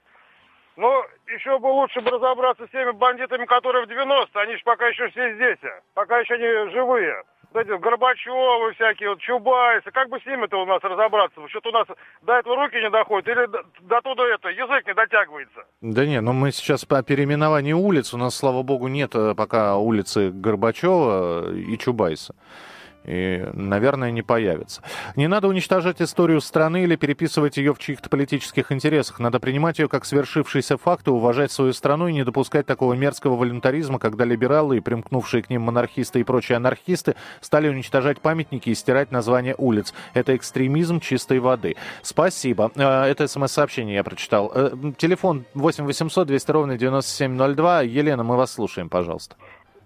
Но 0.77 1.05
еще 1.27 1.59
бы 1.59 1.67
лучше 1.67 2.01
бы 2.01 2.11
разобраться 2.11 2.67
с 2.67 2.71
теми 2.71 2.91
бандитами, 2.91 3.47
которые 3.47 3.87
в 3.87 3.89
90-е, 3.89 4.43
они 4.43 4.57
же 4.57 4.63
пока 4.65 4.87
еще 4.89 5.09
все 5.09 5.35
здесь, 5.35 5.59
а. 5.65 5.81
пока 5.95 6.19
еще 6.19 6.37
не 6.37 6.71
живые 6.71 7.23
эти 7.55 7.79
Горбачевы 7.79 8.73
всякие, 8.75 9.11
вот 9.11 9.21
Чубайсы, 9.21 9.91
как 9.91 10.09
бы 10.09 10.19
с 10.21 10.27
ними-то 10.27 10.63
у 10.63 10.67
нас 10.67 10.83
разобраться? 10.83 11.41
Что-то 11.49 11.69
у 11.71 11.73
нас 11.73 11.87
до 12.23 12.35
этого 12.35 12.57
руки 12.57 12.77
не 12.77 12.91
доходят 12.91 13.29
или 13.29 13.47
до, 13.47 13.65
до 13.81 14.01
туда 14.01 14.27
это, 14.27 14.49
язык 14.49 14.87
не 14.87 14.95
дотягивается? 14.95 15.65
Да 15.81 16.07
нет, 16.07 16.23
ну 16.23 16.33
мы 16.33 16.53
сейчас 16.53 16.85
по 16.85 17.03
переименованию 17.03 17.79
улиц, 17.79 18.15
у 18.15 18.19
нас, 18.19 18.37
слава 18.37 18.63
богу, 18.63 18.89
нет 18.89 19.15
э, 19.15 19.35
пока 19.35 19.77
улицы 19.77 20.31
Горбачева 20.31 21.55
и 21.55 21.77
Чубайса 21.79 22.35
и, 23.07 23.49
наверное, 23.53 24.11
не 24.11 24.23
появится. 24.23 24.83
Не 25.15 25.29
надо 25.29 25.49
уничтожать 25.49 26.03
историю 26.03 26.41
страны 26.41 26.83
или 26.83 26.97
переписывать 26.97 27.57
ее 27.57 27.73
в 27.73 27.79
чьих-то 27.79 28.09
политических 28.11 28.73
интересах. 28.73 29.21
Надо 29.21 29.41
принимать 29.41 29.79
ее 29.79 29.89
как 29.89 30.05
свершившийся 30.05 30.77
факт 30.77 31.07
и 31.07 31.11
уважать 31.11 31.53
свою 31.53 31.73
страну 31.73 32.09
и 32.09 32.13
не 32.13 32.25
допускать 32.25 32.67
такого 32.67 32.95
мерзкого 32.95 33.37
волюнтаризма, 33.37 33.99
когда 33.99 34.25
либералы 34.25 34.79
и 34.79 34.81
примкнувшие 34.81 35.43
к 35.43 35.51
ним 35.51 35.63
монархисты 35.63 36.21
и 36.21 36.25
прочие 36.25 36.57
анархисты 36.57 37.15
стали 37.41 37.69
уничтожать 37.69 38.21
памятники 38.21 38.71
и 38.71 38.75
стирать 38.75 39.13
названия 39.13 39.55
улиц. 39.57 39.95
Это 40.15 40.37
экстремизм 40.37 41.01
чистой 41.01 41.39
воды. 41.39 41.77
Спасибо. 42.03 42.73
Э, 42.75 43.05
это 43.05 43.29
смс-сообщение 43.29 43.97
я 43.97 44.05
прочитал. 44.05 44.51
Э, 44.55 44.71
телефон 44.97 45.45
8 45.55 45.85
800 45.85 46.27
200 46.27 46.51
ровно 46.51 46.77
9702. 46.77 47.83
Елена, 47.83 48.25
мы 48.25 48.37
вас 48.37 48.53
слушаем, 48.53 48.89
пожалуйста. 48.89 49.37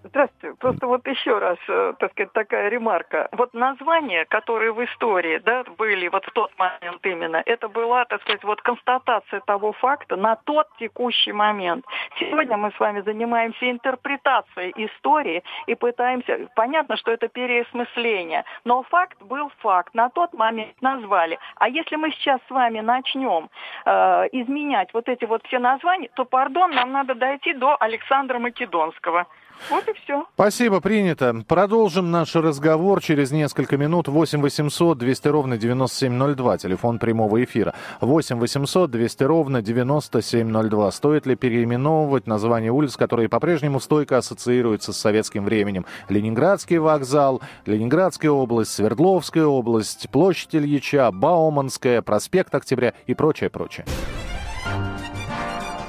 Здравствуйте. 0.03 0.55
Просто 0.57 0.87
вот 0.87 1.05
еще 1.05 1.37
раз, 1.37 1.57
э, 1.67 1.93
так 1.99 2.11
сказать, 2.11 2.33
такая 2.33 2.69
ремарка. 2.69 3.29
Вот 3.33 3.53
названия, 3.53 4.25
которые 4.25 4.73
в 4.73 4.83
истории 4.83 5.37
да, 5.37 5.63
были 5.77 6.07
вот 6.07 6.25
в 6.25 6.31
тот 6.31 6.51
момент 6.57 7.05
именно, 7.05 7.41
это 7.45 7.69
была, 7.69 8.05
так 8.05 8.21
сказать, 8.21 8.43
вот 8.43 8.61
констатация 8.63 9.41
того 9.41 9.73
факта 9.73 10.15
на 10.15 10.35
тот 10.37 10.67
текущий 10.79 11.31
момент. 11.33 11.85
Сегодня 12.19 12.57
мы 12.57 12.71
с 12.71 12.79
вами 12.79 13.01
занимаемся 13.01 13.69
интерпретацией 13.69 14.73
истории 14.87 15.43
и 15.67 15.75
пытаемся... 15.75 16.49
Понятно, 16.55 16.97
что 16.97 17.11
это 17.11 17.27
переосмысление, 17.27 18.43
но 18.65 18.81
факт 18.83 19.21
был 19.21 19.51
факт. 19.59 19.93
На 19.93 20.09
тот 20.09 20.33
момент 20.33 20.81
назвали. 20.81 21.37
А 21.57 21.69
если 21.69 21.95
мы 21.95 22.09
сейчас 22.11 22.41
с 22.47 22.49
вами 22.49 22.79
начнем 22.79 23.49
э, 23.85 23.91
изменять 24.31 24.91
вот 24.93 25.07
эти 25.07 25.25
вот 25.25 25.45
все 25.45 25.59
названия, 25.59 26.09
то, 26.15 26.25
пардон, 26.25 26.71
нам 26.71 26.91
надо 26.91 27.13
дойти 27.13 27.53
до 27.53 27.77
Александра 27.79 28.39
Македонского. 28.39 29.27
Вот 29.69 29.87
и 29.87 29.93
все. 29.93 30.25
Спасибо, 30.33 30.81
принято. 30.81 31.43
Продолжим 31.47 32.11
наш 32.11 32.35
разговор 32.35 33.01
через 33.01 33.31
несколько 33.31 33.77
минут. 33.77 34.07
8 34.07 34.41
800 34.41 34.97
200 34.97 35.27
ровно 35.27 35.57
9702, 35.57 36.57
телефон 36.57 36.99
прямого 36.99 37.43
эфира. 37.43 37.73
8 38.01 38.39
800 38.39 38.91
200 38.91 39.23
ровно 39.23 39.61
9702. 39.61 40.91
Стоит 40.91 41.25
ли 41.25 41.35
переименовывать 41.35 42.27
название 42.27 42.71
улиц, 42.71 42.97
которые 42.97 43.29
по-прежнему 43.29 43.79
стойко 43.79 44.17
ассоциируются 44.17 44.93
с 44.93 44.97
советским 44.97 45.45
временем? 45.45 45.85
Ленинградский 46.09 46.77
вокзал, 46.77 47.41
Ленинградская 47.65 48.31
область, 48.31 48.73
Свердловская 48.73 49.45
область, 49.45 50.09
площадь 50.09 50.55
Ильича, 50.55 51.11
Бауманская, 51.11 52.01
проспект 52.01 52.53
Октября 52.55 52.93
и 53.05 53.13
прочее, 53.13 53.49
прочее. 53.49 53.85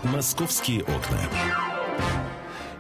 Московские 0.05 0.83
окна. 0.83 1.62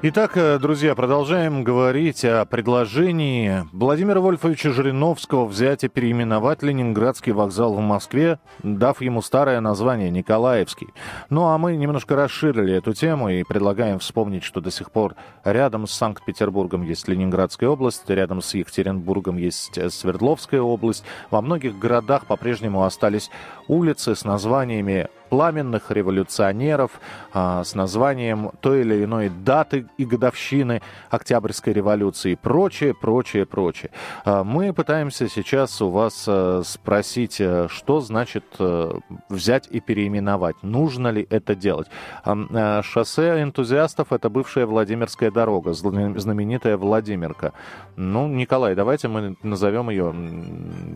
Итак, 0.05 0.37
э, 0.37 0.59
друзья, 0.59 0.97
продолжаем 0.97 1.62
говорить 1.62 2.25
о 2.25 2.45
предложении 2.45 3.65
Владимира 3.71 4.21
Вольфовича 4.21 4.73
Жириновского 4.73 5.45
взять 5.45 5.85
и 5.85 5.88
переименовать 5.88 6.65
Ленинградский 6.65 7.31
вокзал 7.31 7.75
в 7.75 7.81
Москве, 7.81 8.41
дав 8.65 9.01
ему 9.01 9.23
старое 9.23 9.61
название 9.61 10.11
Николаевский. 10.11 10.88
Ну 11.31 11.45
а 11.45 11.57
мы 11.57 11.77
немножко 11.77 12.17
расширили 12.17 12.75
эту 12.75 12.95
тему 12.95 13.29
и 13.29 13.45
предлагаем 13.45 14.01
вспомнить, 14.01 14.43
что 14.43 14.61
до 14.61 14.73
сих 14.73 14.91
пор 14.91 15.15
рядом 15.45 15.87
с 15.87 15.93
Санкт-Петербургом 15.93 16.83
есть 16.83 17.07
Ленинградская 17.07 17.69
область, 17.71 18.03
рядом 18.11 18.43
с 18.43 18.55
Екатеринбургом 18.55 19.37
есть 19.37 19.79
э, 19.79 19.88
Свердловская 19.88 20.62
область. 20.62 21.05
Во 21.31 21.41
многих 21.41 21.79
городах 21.79 22.27
по-прежнему 22.27 22.83
остались 22.83 23.31
улицы 23.69 24.17
с 24.17 24.25
названиями 24.25 25.11
пламенных 25.33 25.90
революционеров 25.90 27.01
а, 27.33 27.64
с 27.64 27.75
названием 27.75 28.51
той 28.61 28.83
или 28.83 29.03
иной 29.03 29.31
даты 29.31 29.87
и 29.97 30.05
годовщины 30.05 30.83
Октябрьской 31.09 31.73
революции 31.73 32.33
и 32.33 32.37
прочее, 32.37 32.92
прочее, 32.92 33.47
прочее. 33.47 33.92
А, 34.27 34.45
мы 34.45 34.75
пытаемся 34.75 35.31
сейчас 35.31 35.81
у 35.81 35.88
вас 35.88 36.27
а, 36.29 36.61
спросить, 36.66 37.38
а, 37.40 37.66
что 37.71 38.01
значит 38.01 38.45
а, 38.59 38.99
взять 39.31 39.68
и 39.71 39.81
переименовать. 39.81 40.57
Нужно 40.62 41.09
ли 41.09 41.27
это 41.31 41.55
делать? 41.55 41.88
А, 42.25 42.37
а, 42.51 42.83
шоссе 42.83 43.42
энтузиастов– 43.42 44.09
это 44.12 44.29
бывшая 44.29 44.66
Владимирская 44.66 45.31
дорога, 45.31 45.73
знаменитая 45.73 46.77
Владимирка. 46.77 47.55
Ну, 47.97 48.29
Николай, 48.29 48.75
давайте 48.75 49.09
мы 49.09 49.35
назовем 49.42 49.88
ее, 49.88 50.14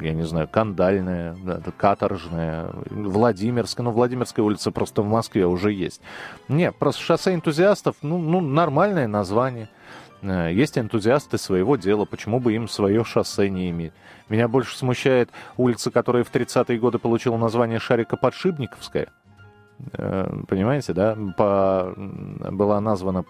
я 0.03 0.12
не 0.12 0.27
знаю, 0.27 0.46
кандальная, 0.46 1.35
каторжная, 1.79 2.70
Владимирская. 2.90 3.83
Ну, 3.83 3.92
Владимир 3.92 4.25
Октябрьская 4.26 4.44
улица 4.44 4.70
просто 4.70 5.02
в 5.02 5.06
Москве 5.06 5.46
уже 5.46 5.72
есть. 5.72 6.00
Нет, 6.48 6.74
просто 6.76 7.02
шоссе 7.02 7.34
энтузиастов, 7.34 7.96
ну, 8.02 8.18
ну 8.18 8.40
нормальное 8.40 9.06
название. 9.06 9.68
Э, 10.22 10.50
есть 10.52 10.76
энтузиасты 10.78 11.38
своего 11.38 11.76
дела, 11.76 12.04
почему 12.04 12.40
бы 12.40 12.54
им 12.54 12.68
свое 12.68 13.04
шоссе 13.04 13.48
не 13.48 13.70
иметь? 13.70 13.92
Меня 14.28 14.48
больше 14.48 14.76
смущает 14.76 15.30
улица, 15.56 15.90
которая 15.90 16.24
в 16.24 16.32
30-е 16.32 16.78
годы 16.78 16.98
получила 16.98 17.36
название 17.36 17.78
Шарика 17.78 18.16
Подшипниковская. 18.16 19.08
Э, 19.92 20.42
понимаете, 20.48 20.92
да? 20.92 21.16
По... 21.36 21.94
Была 21.96 22.80
названа 22.80 23.24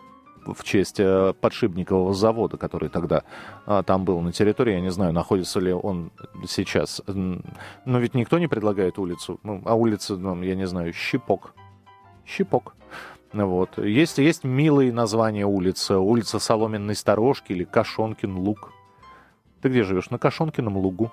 в 0.46 0.64
честь 0.64 1.00
э, 1.00 1.32
подшипникового 1.40 2.14
завода, 2.14 2.56
который 2.56 2.88
тогда 2.88 3.22
а, 3.66 3.82
там 3.82 4.04
был 4.04 4.20
на 4.20 4.32
территории. 4.32 4.74
Я 4.74 4.80
не 4.80 4.90
знаю, 4.90 5.12
находится 5.12 5.60
ли 5.60 5.72
он 5.72 6.10
сейчас. 6.48 7.02
Но 7.06 7.98
ведь 7.98 8.14
никто 8.14 8.38
не 8.38 8.48
предлагает 8.48 8.98
улицу. 8.98 9.40
Ну, 9.42 9.62
а 9.64 9.74
улица, 9.74 10.16
ну, 10.16 10.40
я 10.42 10.54
не 10.54 10.66
знаю, 10.66 10.92
Щипок. 10.92 11.54
Щипок. 12.24 12.74
Вот. 13.32 13.78
Есть, 13.78 14.18
есть 14.18 14.44
милые 14.44 14.92
названия 14.92 15.46
улицы. 15.46 15.96
Улица 15.96 16.38
Соломенной 16.38 16.94
Сторожки 16.94 17.52
или 17.52 17.64
Кашонкин 17.64 18.36
луг. 18.36 18.72
Ты 19.60 19.68
где 19.68 19.82
живешь? 19.82 20.10
На 20.10 20.18
Кашонкином 20.18 20.76
лугу. 20.76 21.10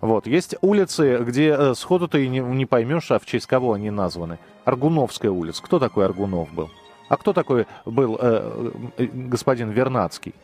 Вот. 0.00 0.26
Есть 0.26 0.56
улицы, 0.60 1.18
где 1.18 1.54
э, 1.56 1.74
сходу 1.74 2.08
ты 2.08 2.28
не, 2.28 2.40
не 2.40 2.66
поймешь, 2.66 3.10
а 3.10 3.18
в 3.18 3.26
честь 3.26 3.46
кого 3.46 3.72
они 3.72 3.90
названы. 3.90 4.38
Аргуновская 4.64 5.30
улица. 5.30 5.62
Кто 5.62 5.78
такой 5.78 6.04
Аргунов 6.04 6.52
был? 6.52 6.70
А 7.08 7.16
кто 7.16 7.32
такой 7.32 7.66
был 7.84 8.18
э, 8.20 8.70
э, 8.98 9.06
господин 9.12 9.70
Вернадский? 9.70 10.34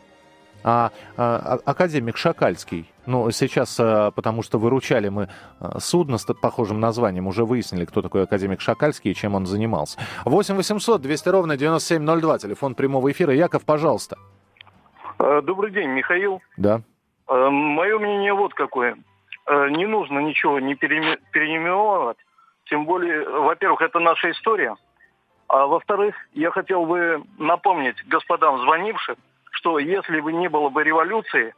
А, 0.63 0.91
а 1.17 1.59
академик 1.65 2.17
Шакальский, 2.17 2.85
ну, 3.07 3.31
сейчас, 3.31 3.79
а, 3.79 4.11
потому 4.11 4.43
что 4.43 4.59
выручали 4.59 5.09
мы 5.09 5.27
а, 5.59 5.79
судно 5.79 6.19
с 6.19 6.25
похожим 6.25 6.79
названием, 6.79 7.25
уже 7.25 7.45
выяснили, 7.45 7.85
кто 7.85 8.03
такой 8.03 8.23
академик 8.23 8.61
Шакальский 8.61 9.11
и 9.11 9.15
чем 9.15 9.33
он 9.33 9.47
занимался. 9.47 9.99
8 10.25 10.55
800 10.55 11.01
200 11.01 11.29
ровно 11.29 11.57
9702, 11.57 12.37
телефон 12.37 12.75
прямого 12.75 13.11
эфира. 13.11 13.33
Яков, 13.33 13.65
пожалуйста. 13.65 14.17
Э, 15.17 15.41
добрый 15.41 15.71
день, 15.71 15.89
Михаил. 15.89 16.41
Да. 16.57 16.81
Э, 17.27 17.49
Мое 17.49 17.97
мнение 17.97 18.33
вот 18.33 18.53
какое. 18.53 18.97
Не 19.47 19.87
нужно 19.87 20.19
ничего 20.19 20.59
не 20.59 20.75
переименовывать, 20.75 22.17
тем 22.65 22.85
более, 22.85 23.27
во-первых, 23.27 23.81
это 23.81 23.99
наша 23.99 24.29
история– 24.29 24.75
а 25.51 25.67
во-вторых, 25.67 26.15
я 26.31 26.49
хотел 26.49 26.85
бы 26.85 27.23
напомнить 27.37 27.97
господам 28.07 28.61
звонившим, 28.61 29.17
что 29.51 29.79
если 29.79 30.21
бы 30.21 30.31
не 30.31 30.47
было 30.47 30.69
бы 30.69 30.81
революции, 30.81 31.53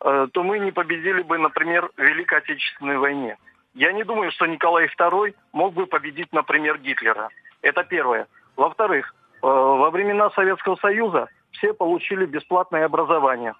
э, 0.00 0.26
то 0.32 0.42
мы 0.42 0.58
не 0.58 0.72
победили 0.72 1.22
бы, 1.22 1.38
например, 1.38 1.88
в 1.96 2.00
Великой 2.02 2.38
Отечественной 2.38 2.98
войне. 2.98 3.36
Я 3.74 3.92
не 3.92 4.02
думаю, 4.02 4.32
что 4.32 4.46
Николай 4.46 4.88
II 4.88 5.36
мог 5.52 5.72
бы 5.72 5.86
победить, 5.86 6.32
например, 6.32 6.78
Гитлера. 6.78 7.28
Это 7.62 7.84
первое. 7.84 8.26
Во-вторых, 8.56 9.14
э, 9.40 9.46
во 9.46 9.88
времена 9.90 10.30
Советского 10.30 10.74
Союза 10.74 11.28
все 11.52 11.72
получили 11.72 12.26
бесплатное 12.26 12.86
образование. 12.86 13.54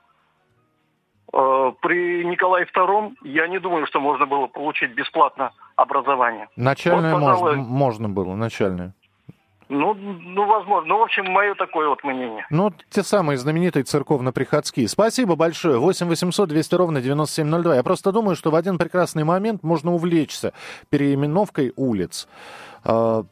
Э, 1.33 1.73
при 1.83 2.25
Николае 2.25 2.67
II 2.67 3.15
я 3.23 3.47
не 3.47 3.61
думаю, 3.61 3.87
что 3.87 4.01
можно 4.01 4.27
было 4.27 4.49
получить 4.49 4.91
бесплатно 4.91 5.53
образование. 5.77 6.49
Начальное 6.57 7.15
вот, 7.15 7.21
пожалуй... 7.21 7.57
можно, 7.59 7.73
можно 7.73 8.09
было, 8.09 8.35
начальное. 8.35 8.95
Ну, 9.69 9.95
ну, 9.95 10.47
возможно. 10.47 10.89
Ну, 10.89 10.99
в 10.99 11.03
общем, 11.03 11.31
мое 11.31 11.55
такое 11.55 11.89
вот 11.89 12.03
мнение. 12.03 12.47
Ну, 12.51 12.73
те 12.91 13.03
самые 13.03 13.37
знаменитые 13.37 13.85
церковно-приходские. 13.85 14.89
Спасибо 14.89 15.37
большое. 15.37 15.79
8 15.79 16.07
800 16.07 16.49
200 16.49 16.75
ровно 16.75 17.01
9702. 17.03 17.77
Я 17.77 17.83
просто 17.83 18.13
думаю, 18.13 18.35
что 18.35 18.51
в 18.51 18.55
один 18.55 18.79
прекрасный 18.79 19.25
момент 19.25 19.63
можно 19.63 19.93
увлечься 19.93 20.55
переименовкой 20.89 21.75
улиц. 21.77 22.29
Э, 22.85 23.25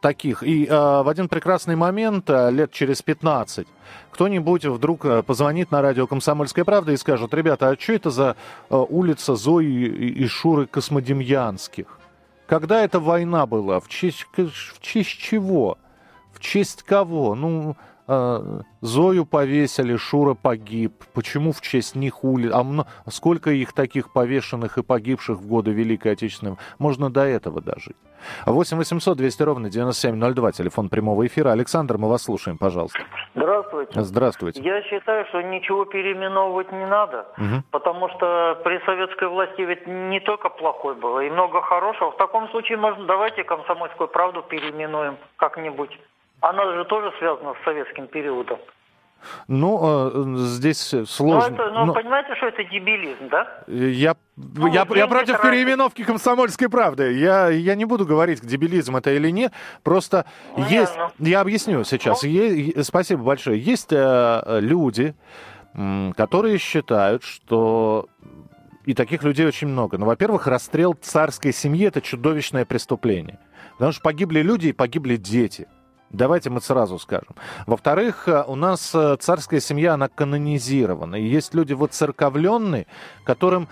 таких. 0.00 0.42
И 0.42 0.66
э, 0.66 0.70
в 0.70 1.08
один 1.08 1.28
прекрасный 1.28 1.76
момент, 1.76 2.28
э, 2.28 2.50
лет 2.50 2.70
через 2.72 3.02
15, 3.02 3.66
кто-нибудь 4.10 4.66
вдруг 4.66 5.06
позвонит 5.24 5.70
на 5.70 5.80
радио 5.80 6.06
«Комсомольская 6.06 6.64
правда» 6.64 6.92
и 6.92 6.96
скажет, 6.96 7.32
ребята, 7.34 7.70
а 7.70 7.80
что 7.80 7.92
это 7.94 8.10
за 8.10 8.36
э, 8.68 8.76
улица 8.76 9.34
Зои 9.34 9.64
и 9.64 10.26
Шуры 10.26 10.66
Космодемьянских? 10.66 11.98
Когда 12.46 12.82
эта 12.82 13.00
война 13.00 13.46
была? 13.46 13.80
В 13.80 13.88
честь, 13.88 14.26
в 14.36 14.80
честь 14.80 15.18
чего? 15.18 15.78
В 16.32 16.40
честь 16.40 16.82
кого? 16.82 17.34
Ну, 17.34 17.76
э, 18.08 18.60
Зою 18.80 19.24
повесили, 19.26 19.96
Шура 19.96 20.34
погиб. 20.34 21.04
Почему 21.14 21.52
в 21.52 21.60
честь 21.60 21.94
них 21.94 22.24
ули... 22.24 22.50
А 22.52 22.62
мно... 22.62 22.86
сколько 23.08 23.50
их 23.50 23.72
таких 23.72 24.12
повешенных 24.12 24.78
и 24.78 24.82
погибших 24.82 25.38
в 25.38 25.46
годы 25.46 25.72
Великой 25.72 26.12
Отечественной? 26.12 26.56
Можно 26.78 27.10
до 27.10 27.22
этого 27.22 27.60
дожить. 27.60 27.96
8 28.46 28.76
800 28.76 29.16
200 29.16 29.42
ровно 29.42 29.70
9702, 29.70 30.52
телефон 30.52 30.88
прямого 30.88 31.26
эфира. 31.26 31.50
Александр, 31.52 31.98
мы 31.98 32.08
вас 32.08 32.22
слушаем, 32.22 32.58
пожалуйста. 32.58 32.98
Здравствуйте. 33.34 33.61
Здравствуйте. 33.90 34.62
Я 34.62 34.82
считаю, 34.82 35.26
что 35.26 35.42
ничего 35.42 35.84
переименовывать 35.84 36.70
не 36.72 36.86
надо, 36.86 37.26
угу. 37.36 37.62
потому 37.70 38.08
что 38.10 38.60
при 38.64 38.78
советской 38.84 39.28
власти 39.28 39.62
ведь 39.62 39.86
не 39.86 40.20
только 40.20 40.48
плохой 40.48 40.94
было, 40.94 41.20
и 41.20 41.30
много 41.30 41.60
хорошего. 41.62 42.12
В 42.12 42.16
таком 42.16 42.48
случае, 42.50 42.78
можно, 42.78 43.04
давайте 43.06 43.44
комсомольскую 43.44 44.08
правду 44.08 44.42
переименуем 44.42 45.16
как-нибудь. 45.36 45.98
Она 46.40 46.64
же 46.72 46.84
тоже 46.84 47.12
связана 47.18 47.54
с 47.54 47.64
советским 47.64 48.08
периодом. 48.08 48.58
Ну, 49.48 49.80
э, 49.82 50.36
здесь 50.46 50.94
сложно. 51.06 51.50
Ну, 51.50 51.54
это, 51.54 51.70
ну, 51.72 51.84
Но... 51.86 51.94
понимаете, 51.94 52.34
что 52.36 52.46
это 52.46 52.64
дебилизм, 52.64 53.28
да? 53.30 53.46
Я, 53.66 54.16
ну, 54.36 54.66
я, 54.66 54.86
я 54.94 55.06
против 55.06 55.36
тратить. 55.36 55.42
переименовки 55.42 56.04
комсомольской 56.04 56.68
правды. 56.68 57.12
Я, 57.12 57.48
я 57.48 57.74
не 57.74 57.84
буду 57.84 58.06
говорить, 58.06 58.40
дебилизм 58.44 58.96
это 58.96 59.12
или 59.12 59.30
нет. 59.30 59.52
Просто 59.82 60.24
ну, 60.56 60.66
есть... 60.68 60.94
Я, 60.94 61.10
ну... 61.18 61.26
я 61.28 61.40
объясню 61.40 61.84
сейчас. 61.84 62.22
Ну... 62.22 62.28
Е, 62.28 62.82
спасибо 62.82 63.22
большое. 63.22 63.60
Есть 63.60 63.92
э, 63.92 64.58
люди, 64.60 65.14
которые 66.16 66.58
считают, 66.58 67.24
что 67.24 68.06
и 68.84 68.94
таких 68.94 69.22
людей 69.22 69.46
очень 69.46 69.68
много. 69.68 69.96
Ну, 69.98 70.06
во-первых, 70.06 70.46
расстрел 70.46 70.94
царской 70.94 71.52
семьи– 71.52 71.86
это 71.88 72.00
чудовищное 72.00 72.64
преступление. 72.64 73.38
Потому 73.72 73.92
что 73.92 74.02
погибли 74.02 74.40
люди 74.40 74.68
и 74.68 74.72
погибли 74.72 75.16
дети. 75.16 75.68
Давайте 76.12 76.50
мы 76.50 76.60
сразу 76.60 76.98
скажем. 76.98 77.34
Во-вторых, 77.66 78.28
э, 78.28 78.44
у 78.46 78.54
нас 78.54 78.94
э, 78.94 79.16
царская 79.18 79.60
семья, 79.60 79.94
она 79.94 80.08
канонизирована. 80.08 81.16
И 81.16 81.26
есть 81.26 81.54
люди 81.54 81.72
воцерковленные, 81.72 82.86
которым 83.24 83.68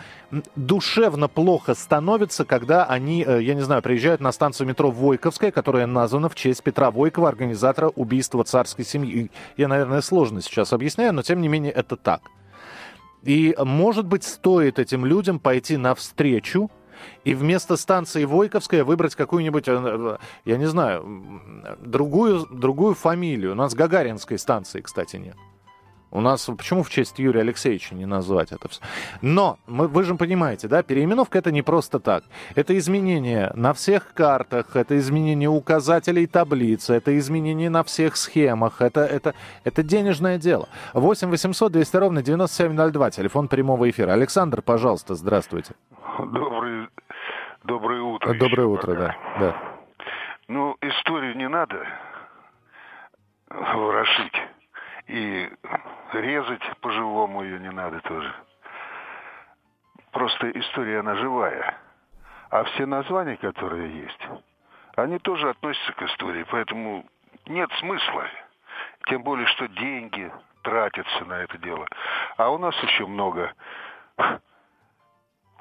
душевно 0.57 1.29
плохо 1.29 1.75
становится, 1.75 2.47
когда 2.47 2.87
они, 2.87 3.23
э, 3.27 3.43
я 3.43 3.53
не 3.53 3.61
знаю, 3.61 3.83
приезжают 3.83 4.23
на 4.23 4.33
станцию 4.33 4.69
метро 4.69 4.91
Войковская, 4.91 5.51
которая 5.51 5.87
названа 5.87 6.31
в 6.31 6.35
честь 6.35 6.63
Петра 6.63 6.91
Войкова, 6.91 7.29
организатора 7.29 7.89
убийства 7.89 8.43
царской 8.43 8.87
семьи. 8.87 9.31
Я, 9.59 9.69
наверное, 9.69 10.01
сложно 10.01 10.41
сейчас 10.41 10.73
объясняю, 10.73 11.13
но 11.13 11.23
тем 11.23 11.43
не 11.43 11.49
менее 11.49 11.73
это 11.73 11.97
так. 11.97 12.23
И, 13.23 13.55
может 13.59 14.07
быть, 14.07 14.25
стоит 14.25 14.79
этим 14.79 15.05
людям 15.05 15.41
пойти 15.41 15.77
навстречу, 15.77 16.71
и 17.25 17.35
вместо 17.35 17.77
станции 17.77 18.25
Войковская 18.25 18.85
выбрать 18.85 19.15
какую-нибудь, 19.15 19.69
э, 19.69 19.73
э, 19.73 20.19
я 20.45 20.57
не 20.57 20.67
знаю, 20.67 21.05
другую, 21.81 22.47
другую 22.51 22.95
фамилию. 22.95 23.53
У 23.53 23.55
нас 23.55 23.75
Гагаринской 23.75 24.39
станции, 24.39 24.81
кстати, 24.81 25.17
нет. 25.17 25.37
У 26.13 26.21
нас 26.21 26.45
почему 26.59 26.83
в 26.83 26.91
честь 26.91 27.19
Юрия 27.19 27.43
Алексеевича 27.43 27.95
не 27.95 28.05
назвать 28.05 28.51
это 28.51 28.69
все? 28.69 28.81
Но 29.23 29.59
мы, 29.67 29.87
вы 29.87 30.03
же 30.03 30.17
понимаете, 30.17 30.67
да, 30.67 30.83
переименовка 30.83 31.39
это 31.39 31.53
не 31.53 31.63
просто 31.63 32.01
так. 32.01 32.25
Это 32.57 32.77
изменение 32.79 33.53
на 33.55 33.73
всех 33.73 34.13
картах, 34.13 34.75
это 34.75 34.99
изменение 34.99 35.49
указателей 35.49 36.27
таблицы, 36.27 36.95
это 36.95 37.17
изменение 37.17 37.71
на 37.71 37.85
всех 37.85 38.17
схемах, 38.17 38.81
это, 38.81 39.01
это, 39.01 39.35
это 39.63 39.83
денежное 39.83 40.39
дело. 40.39 40.69
8 40.95 41.31
800 41.31 41.73
200 41.73 41.97
ровно 41.97 42.23
9702, 42.23 43.11
телефон 43.11 43.49
прямого 43.49 43.89
эфира. 43.89 44.13
Александр, 44.13 44.63
пожалуйста, 44.63 45.15
здравствуйте. 45.15 45.75
Добрый, 46.19 46.89
доброе 47.63 48.03
утро. 48.03 48.35
Доброе 48.35 48.67
утро, 48.67 48.95
да, 48.95 49.17
да. 49.39 49.57
Ну, 50.49 50.77
историю 50.81 51.37
не 51.37 51.49
надо 51.49 51.87
ворошить. 53.49 54.35
И 55.11 55.53
резать 56.13 56.63
по-живому 56.83 57.43
ее 57.43 57.59
не 57.59 57.73
надо 57.73 58.01
тоже. 58.03 58.33
Просто 60.13 60.51
история, 60.53 61.01
она 61.01 61.17
живая. 61.17 61.77
А 62.51 62.63
все 62.63 62.87
названия, 62.87 63.37
которые 63.37 64.03
есть, 64.03 64.29
они 64.95 65.19
тоже 65.19 65.51
относятся 65.51 65.93
к 65.95 66.03
истории. 66.03 66.47
Поэтому 66.49 67.05
нет 67.47 67.69
смысла. 67.81 68.25
Тем 69.07 69.25
более, 69.25 69.49
что 69.49 69.67
деньги 69.67 70.31
тратятся 70.63 71.25
на 71.25 71.43
это 71.43 71.59
дело. 71.59 71.87
А 72.37 72.51
у 72.51 72.59
нас 72.59 72.77
еще 72.85 73.05
много 73.07 73.53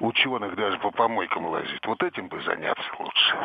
ученых 0.00 0.56
даже 0.56 0.78
по 0.78 0.90
помойкам 0.90 1.46
лазит. 1.46 1.84
Вот 1.86 2.02
этим 2.02 2.28
бы 2.28 2.40
заняться 2.42 2.82
лучше. 2.98 3.36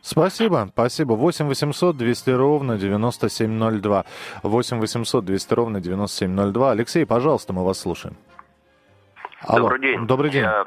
Спасибо, 0.00 0.68
спасибо. 0.72 1.12
8 1.14 1.46
800 1.46 1.96
200 1.96 2.30
ровно 2.30 2.78
9702. 2.78 4.04
8 4.42 4.80
800 4.80 5.24
200 5.24 5.54
ровно 5.54 5.80
9702. 5.80 6.70
Алексей, 6.70 7.06
пожалуйста, 7.06 7.52
мы 7.52 7.64
вас 7.64 7.80
слушаем. 7.80 8.16
Алло. 9.46 9.68
Добрый 9.68 9.80
день. 9.80 10.06
Добрый 10.06 10.30
день. 10.30 10.42
Я 10.42 10.66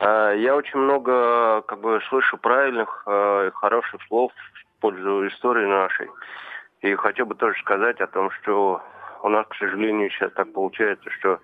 А, 0.00 0.32
я 0.32 0.56
очень 0.56 0.78
много 0.78 1.62
как 1.62 1.80
бы 1.80 2.00
слышу 2.08 2.36
правильных, 2.36 3.04
э, 3.06 3.50
хороших 3.54 4.02
слов 4.08 4.32
в 4.32 4.80
пользу 4.80 5.26
истории 5.28 5.66
нашей. 5.66 6.10
И 6.80 6.94
хотел 6.96 7.26
бы 7.26 7.34
тоже 7.34 7.58
сказать 7.60 8.00
о 8.00 8.06
том, 8.06 8.30
что 8.30 8.82
у 9.22 9.28
нас, 9.28 9.46
к 9.48 9.54
сожалению, 9.56 10.10
сейчас 10.10 10.32
так 10.32 10.52
получается, 10.52 11.08
что 11.10 11.38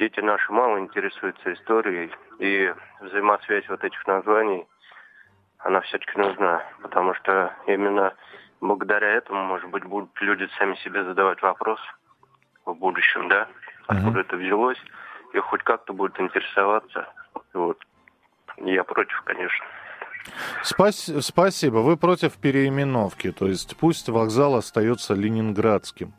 дети 0.00 0.20
наши 0.20 0.50
мало 0.50 0.78
интересуются 0.78 1.52
историей, 1.52 2.10
и 2.38 2.72
взаимосвязь 3.00 3.68
вот 3.68 3.84
этих 3.84 4.06
названий, 4.06 4.66
она 5.58 5.82
все-таки 5.82 6.18
нужна, 6.18 6.64
потому 6.80 7.14
что 7.14 7.54
именно 7.66 8.14
благодаря 8.60 9.08
этому, 9.08 9.44
может 9.44 9.68
быть, 9.70 9.84
будут 9.84 10.10
люди 10.22 10.48
сами 10.58 10.74
себе 10.76 11.04
задавать 11.04 11.42
вопрос 11.42 11.78
в 12.64 12.72
будущем, 12.72 13.28
да, 13.28 13.46
откуда 13.86 14.20
mm-hmm. 14.20 14.22
это 14.22 14.36
взялось, 14.36 14.82
и 15.34 15.38
хоть 15.38 15.62
как-то 15.62 15.92
будут 15.92 16.18
интересоваться. 16.18 17.06
Вот. 17.52 17.78
Я 18.56 18.84
против, 18.84 19.20
конечно. 19.22 19.66
Спас... 20.62 21.10
Спасибо. 21.20 21.78
Вы 21.78 21.96
против 21.96 22.36
переименовки, 22.38 23.32
то 23.32 23.46
есть 23.46 23.76
пусть 23.76 24.08
вокзал 24.08 24.54
остается 24.54 25.14
ленинградским. 25.14 26.14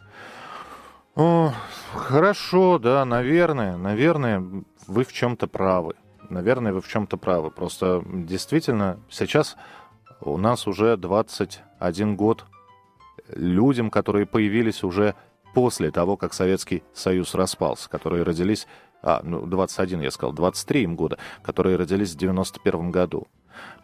О, 1.22 1.54
хорошо, 1.94 2.80
да, 2.80 3.06
наверное, 3.06 3.78
наверное, 3.78 4.44
вы 4.88 5.04
в 5.04 5.14
чем-то 5.14 5.46
правы. 5.46 5.94
Наверное, 6.32 6.74
вы 6.74 6.82
в 6.82 6.88
чем-то 6.88 7.18
правы. 7.18 7.52
Просто 7.52 8.04
действительно 8.08 9.00
сейчас 9.08 9.56
у 10.20 10.36
нас 10.38 10.66
уже 10.66 10.98
21 10.98 12.16
год 12.16 12.46
людям, 13.28 13.92
которые 13.92 14.26
появились 14.26 14.84
уже 14.84 15.14
после 15.54 15.92
того, 15.92 16.18
как 16.18 16.34
Советский 16.34 16.82
Союз 16.92 17.36
распался, 17.36 17.88
которые 17.88 18.24
родились, 18.24 18.66
а, 19.04 19.22
ну, 19.24 19.46
21, 19.46 20.02
я 20.02 20.10
сказал, 20.10 20.34
23 20.34 20.82
им 20.82 20.96
года, 20.96 21.20
которые 21.44 21.76
родились 21.76 22.16
в 22.16 22.18
91 22.18 22.90
году. 22.90 23.28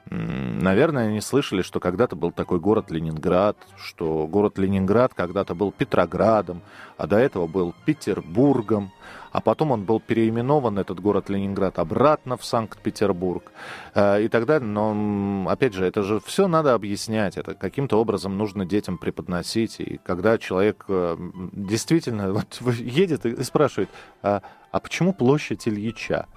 Наверное, 0.10 1.10
они 1.10 1.19
слышали, 1.19 1.62
что 1.62 1.80
когда-то 1.80 2.15
был 2.15 2.32
такой 2.32 2.60
город 2.60 2.91
Ленинград, 2.91 3.58
что 3.77 4.25
город 4.27 4.58
Ленинград 4.58 5.13
когда-то 5.13 5.53
был 5.53 5.71
Петроградом, 5.71 6.62
а 6.97 7.08
до 7.08 7.17
этого 7.17 7.45
был 7.47 7.75
Петербургом, 7.86 8.91
а 9.32 9.41
потом 9.41 9.71
он 9.71 9.84
был 9.84 9.99
переименован, 9.99 10.80
этот 10.80 11.01
город 11.01 11.30
Ленинград, 11.30 11.77
обратно 11.77 12.38
в 12.38 12.45
Санкт-Петербург 12.45 13.51
э, 13.95 14.23
и 14.23 14.27
так 14.30 14.45
далее. 14.45 14.67
Но, 14.67 15.45
опять 15.49 15.73
же, 15.73 15.86
это 15.86 16.03
же 16.03 16.21
все 16.21 16.47
надо 16.47 16.73
объяснять, 16.73 17.38
это 17.38 17.53
каким-то 17.53 17.99
образом 17.99 18.38
нужно 18.38 18.65
детям 18.65 18.97
преподносить. 18.97 19.80
И 19.80 19.99
когда 20.06 20.38
человек 20.38 20.86
э, 20.88 21.17
действительно 21.51 22.32
вот, 22.34 22.62
едет 22.80 23.25
и 23.25 23.43
спрашивает, 23.43 23.89
а, 24.21 24.41
а 24.71 24.80
почему 24.80 25.12
площадь 25.12 25.67
Ильича? 25.67 26.27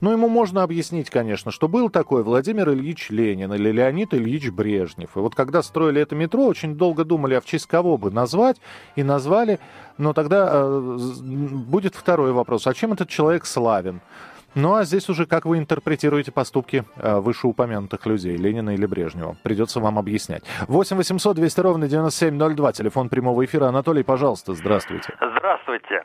Но 0.00 0.12
ему 0.12 0.28
можно 0.28 0.62
объяснить, 0.62 1.10
конечно, 1.10 1.50
что 1.50 1.68
был 1.68 1.90
такой 1.90 2.22
Владимир 2.22 2.70
Ильич 2.70 3.10
Ленин 3.10 3.52
или 3.52 3.70
Леонид 3.70 4.14
Ильич 4.14 4.50
Брежнев. 4.50 5.16
И 5.16 5.18
вот 5.18 5.34
когда 5.34 5.62
строили 5.62 6.00
это 6.00 6.14
метро, 6.14 6.44
очень 6.44 6.76
долго 6.76 7.04
думали, 7.04 7.34
а 7.34 7.40
в 7.40 7.44
честь 7.44 7.66
кого 7.66 7.96
бы 7.96 8.10
назвать, 8.10 8.60
и 8.96 9.02
назвали. 9.02 9.58
Но 9.98 10.12
тогда 10.12 10.50
э, 10.52 10.98
будет 11.20 11.94
второй 11.94 12.32
вопрос. 12.32 12.66
А 12.66 12.74
чем 12.74 12.92
этот 12.92 13.08
человек 13.08 13.46
славен? 13.46 14.00
Ну 14.54 14.74
а 14.74 14.84
здесь 14.84 15.08
уже 15.08 15.24
как 15.24 15.46
вы 15.46 15.56
интерпретируете 15.58 16.30
поступки 16.30 16.84
э, 16.96 17.20
вышеупомянутых 17.20 18.04
людей, 18.04 18.36
Ленина 18.36 18.74
или 18.74 18.84
Брежнева? 18.84 19.36
Придется 19.42 19.80
вам 19.80 19.98
объяснять. 19.98 20.42
8 20.68 20.96
800 20.96 21.36
200 21.36 21.60
ровно 21.60 21.88
9702, 21.88 22.72
телефон 22.72 23.08
прямого 23.08 23.44
эфира. 23.44 23.66
Анатолий, 23.66 24.02
пожалуйста, 24.02 24.52
здравствуйте. 24.52 25.14
Здравствуйте. 25.36 26.04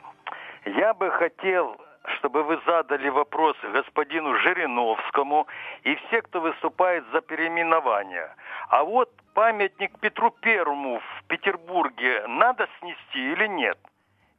Я 0.64 0.94
бы 0.94 1.10
хотел 1.10 1.76
чтобы 2.16 2.42
вы 2.42 2.60
задали 2.66 3.08
вопросы 3.08 3.68
господину 3.68 4.34
Жириновскому 4.38 5.46
и 5.82 5.94
все, 5.96 6.22
кто 6.22 6.40
выступает 6.40 7.04
за 7.12 7.20
переименование. 7.20 8.34
А 8.68 8.84
вот 8.84 9.10
памятник 9.34 9.98
Петру 10.00 10.30
Первому 10.30 11.00
в 11.00 11.24
Петербурге 11.28 12.24
надо 12.26 12.68
снести 12.80 13.32
или 13.32 13.46
нет? 13.46 13.78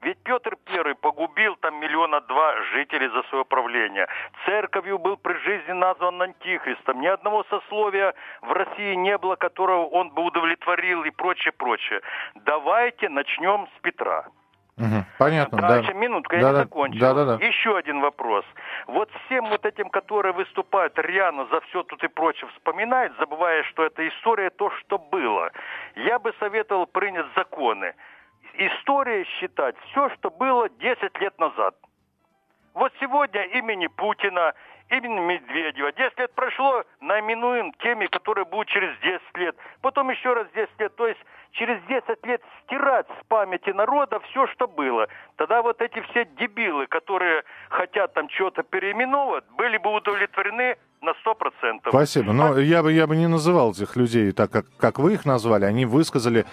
Ведь 0.01 0.17
Петр 0.23 0.55
Первый 0.65 0.95
погубил 0.95 1.57
там 1.57 1.75
миллиона 1.75 2.21
два 2.21 2.55
жителей 2.71 3.09
за 3.09 3.21
свое 3.23 3.43
правление. 3.43 4.07
Церковью 4.45 4.97
был 4.97 5.17
при 5.17 5.33
жизни 5.39 5.73
назван 5.73 6.21
антихристом. 6.21 7.01
Ни 7.01 7.07
одного 7.07 7.43
сословия 7.49 8.13
в 8.41 8.51
России 8.53 8.95
не 8.95 9.17
было, 9.17 9.35
которого 9.35 9.87
он 9.87 10.11
бы 10.11 10.23
удовлетворил 10.23 11.03
и 11.03 11.09
прочее, 11.09 11.51
прочее. 11.51 12.01
Давайте 12.35 13.09
начнем 13.09 13.67
с 13.77 13.81
Петра. 13.81 14.25
Угу, 14.79 15.05
понятно, 15.17 15.57
Дальше, 15.57 15.91
да. 15.91 15.99
минутку, 15.99 16.35
я 16.35 16.41
да, 16.41 16.47
не 16.47 16.53
да, 16.53 16.63
закончил. 16.63 16.99
Да, 16.99 17.13
да, 17.13 17.25
да. 17.25 17.45
Еще 17.45 17.77
один 17.77 17.99
вопрос. 17.99 18.45
Вот 18.87 19.09
всем 19.25 19.49
вот 19.49 19.65
этим, 19.65 19.89
которые 19.89 20.31
выступают 20.31 20.97
рьяно 20.97 21.45
за 21.51 21.59
все 21.61 21.83
тут 21.83 22.01
и 22.03 22.07
прочее, 22.07 22.49
вспоминают, 22.55 23.13
забывая, 23.19 23.63
что 23.63 23.83
это 23.83 24.07
история 24.07 24.49
то, 24.49 24.71
что 24.71 24.97
было. 24.97 25.51
Я 25.95 26.17
бы 26.17 26.33
советовал 26.39 26.85
принять 26.85 27.25
законы. 27.35 27.93
История 28.53 29.25
считать 29.25 29.75
все, 29.91 30.09
что 30.11 30.29
было 30.29 30.69
10 30.69 31.19
лет 31.19 31.37
назад. 31.39 31.75
Вот 32.73 32.93
сегодня 33.01 33.43
имени 33.43 33.87
Путина, 33.87 34.53
имени 34.89 35.19
Медведева. 35.19 35.91
10 35.91 36.19
лет 36.19 36.31
прошло, 36.35 36.83
наименуем 37.01 37.73
теми, 37.79 38.07
которые 38.07 38.45
будут 38.45 38.67
через 38.67 38.97
10 38.99 39.21
лет. 39.37 39.55
Потом 39.81 40.09
еще 40.09 40.33
раз 40.33 40.47
10 40.53 40.69
лет. 40.79 40.95
То 40.95 41.07
есть 41.07 41.19
через 41.51 41.81
10 41.87 42.25
лет 42.25 42.41
стирать 42.65 43.07
с 43.07 43.25
памяти 43.27 43.71
народа 43.71 44.19
все, 44.29 44.47
что 44.47 44.67
было. 44.67 45.07
Тогда 45.35 45.61
вот 45.61 45.81
эти 45.81 46.01
все 46.09 46.25
дебилы, 46.25 46.87
которые 46.87 47.43
хотят 47.69 48.13
там 48.13 48.29
что-то 48.29 48.63
переименовать, 48.63 49.43
были 49.57 49.77
бы 49.77 49.93
удовлетворены 49.93 50.77
на 51.01 51.11
100%. 51.11 51.89
Спасибо. 51.89 52.33
Но 52.33 52.53
а... 52.53 52.59
я, 52.59 52.83
бы, 52.83 52.91
я 52.91 53.07
бы 53.07 53.15
не 53.15 53.27
называл 53.27 53.71
этих 53.71 53.95
людей 53.95 54.31
так, 54.31 54.51
как, 54.51 54.65
как 54.77 54.99
вы 54.99 55.13
их 55.13 55.25
назвали. 55.25 55.65
Они 55.65 55.85
высказали 55.85 56.45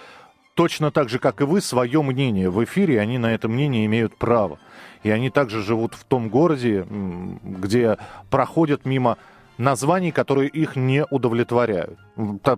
точно 0.57 0.89
так 0.91 1.07
же, 1.07 1.19
как 1.19 1.39
и 1.39 1.43
вы, 1.43 1.61
свое 1.61 2.01
мнение 2.01 2.49
в 2.49 2.63
эфире, 2.63 2.99
они 2.99 3.19
на 3.19 3.33
это 3.33 3.47
мнение 3.47 3.85
имеют 3.85 4.17
право. 4.17 4.57
И 5.03 5.11
они 5.11 5.29
также 5.29 5.61
живут 5.61 5.93
в 5.93 6.03
том 6.03 6.29
городе, 6.29 6.85
где 6.89 7.97
проходят 8.31 8.83
мимо 8.83 9.17
названий, 9.59 10.11
которые 10.11 10.49
их 10.49 10.75
не 10.75 11.05
удовлетворяют. 11.11 11.99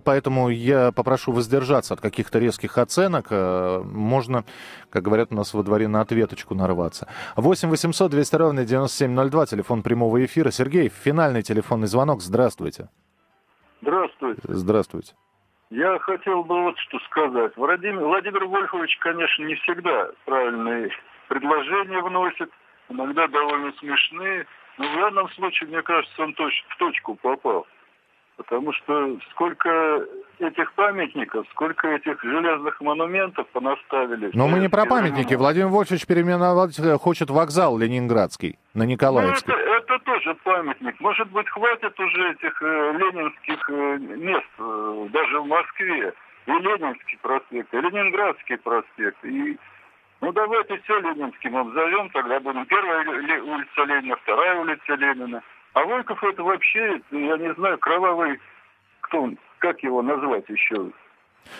Поэтому 0.04 0.48
я 0.48 0.92
попрошу 0.92 1.32
воздержаться 1.32 1.94
от 1.94 2.00
каких-то 2.00 2.38
резких 2.38 2.78
оценок. 2.78 3.26
Э, 3.30 3.82
можно, 3.84 4.44
как 4.88 5.02
говорят 5.02 5.28
у 5.30 5.34
нас 5.34 5.52
во 5.54 5.62
дворе, 5.62 5.86
на 5.86 6.00
ответочку 6.00 6.54
нарваться. 6.54 7.06
8 7.36 7.68
800 7.68 8.10
200 8.10 8.36
ровно 8.36 8.64
9702, 8.64 9.46
телефон 9.46 9.82
прямого 9.82 10.24
эфира. 10.24 10.50
Сергей, 10.50 10.88
финальный 10.88 11.42
телефонный 11.42 11.86
звонок. 11.86 12.22
Здравствуйте. 12.22 12.88
Здравствуйте. 13.82 14.40
Здравствуйте. 14.44 15.14
Я 15.70 16.00
хотел 16.00 16.42
бы 16.42 16.62
вот 16.62 16.78
что 16.78 16.98
сказать. 17.00 17.56
Владимир, 17.56 18.00
Владимир 18.00 18.44
Вольфович, 18.44 18.98
конечно, 18.98 19.44
не 19.44 19.54
всегда 19.54 20.10
правильные 20.24 20.90
предложения 21.28 22.00
вносит, 22.02 22.50
иногда 22.88 23.28
довольно 23.28 23.72
смешные. 23.78 24.46
Но 24.78 24.88
в 24.88 24.96
данном 24.96 25.28
случае, 25.30 25.68
мне 25.68 25.80
кажется, 25.82 26.22
он 26.22 26.34
точ, 26.34 26.64
в 26.70 26.76
точку 26.76 27.14
попал. 27.14 27.68
Потому 28.40 28.72
что 28.72 29.18
сколько 29.32 30.06
этих 30.38 30.72
памятников, 30.72 31.46
сколько 31.50 31.88
этих 31.88 32.22
железных 32.22 32.80
монументов 32.80 33.46
понаставили. 33.48 34.30
Но 34.32 34.48
мы 34.48 34.60
не 34.60 34.70
про 34.70 34.86
памятники. 34.86 35.34
Владимир 35.34 35.68
Вольфович 35.68 36.06
переименовать 36.06 36.78
э, 36.78 36.96
хочет 36.96 37.28
вокзал 37.28 37.76
Ленинградский 37.76 38.58
на 38.72 38.84
Николаевский. 38.84 39.52
Ну, 39.52 39.58
это, 39.58 39.92
это 39.92 40.04
тоже 40.06 40.34
памятник. 40.42 40.98
Может 41.00 41.30
быть, 41.32 41.50
хватит 41.50 42.00
уже 42.00 42.30
этих 42.30 42.62
э, 42.62 42.92
ленинских 42.92 43.68
э, 43.68 43.98
мест, 43.98 44.48
э, 44.58 45.06
даже 45.12 45.40
в 45.40 45.46
Москве. 45.46 46.14
И 46.46 46.50
Ленинский 46.50 47.18
проспект, 47.20 47.74
и 47.74 47.76
Ленинградский 47.76 48.56
проспект, 48.56 49.22
и 49.22 49.58
ну, 50.22 50.32
давайте 50.32 50.80
все 50.84 50.98
Ленинским 51.00 51.58
обзовем, 51.58 52.08
тогда 52.08 52.40
будем 52.40 52.64
первая 52.64 53.04
улица 53.42 53.84
Ленина, 53.84 54.16
вторая 54.16 54.60
улица 54.60 54.94
Ленина. 54.94 55.42
А 55.74 55.84
Волков 55.84 56.22
это 56.24 56.42
вообще, 56.42 57.00
я 57.10 57.36
не 57.36 57.54
знаю, 57.54 57.78
кровавый, 57.78 58.38
кто 59.02 59.22
он, 59.22 59.38
как 59.58 59.82
его 59.82 60.02
назвать 60.02 60.48
еще? 60.48 60.90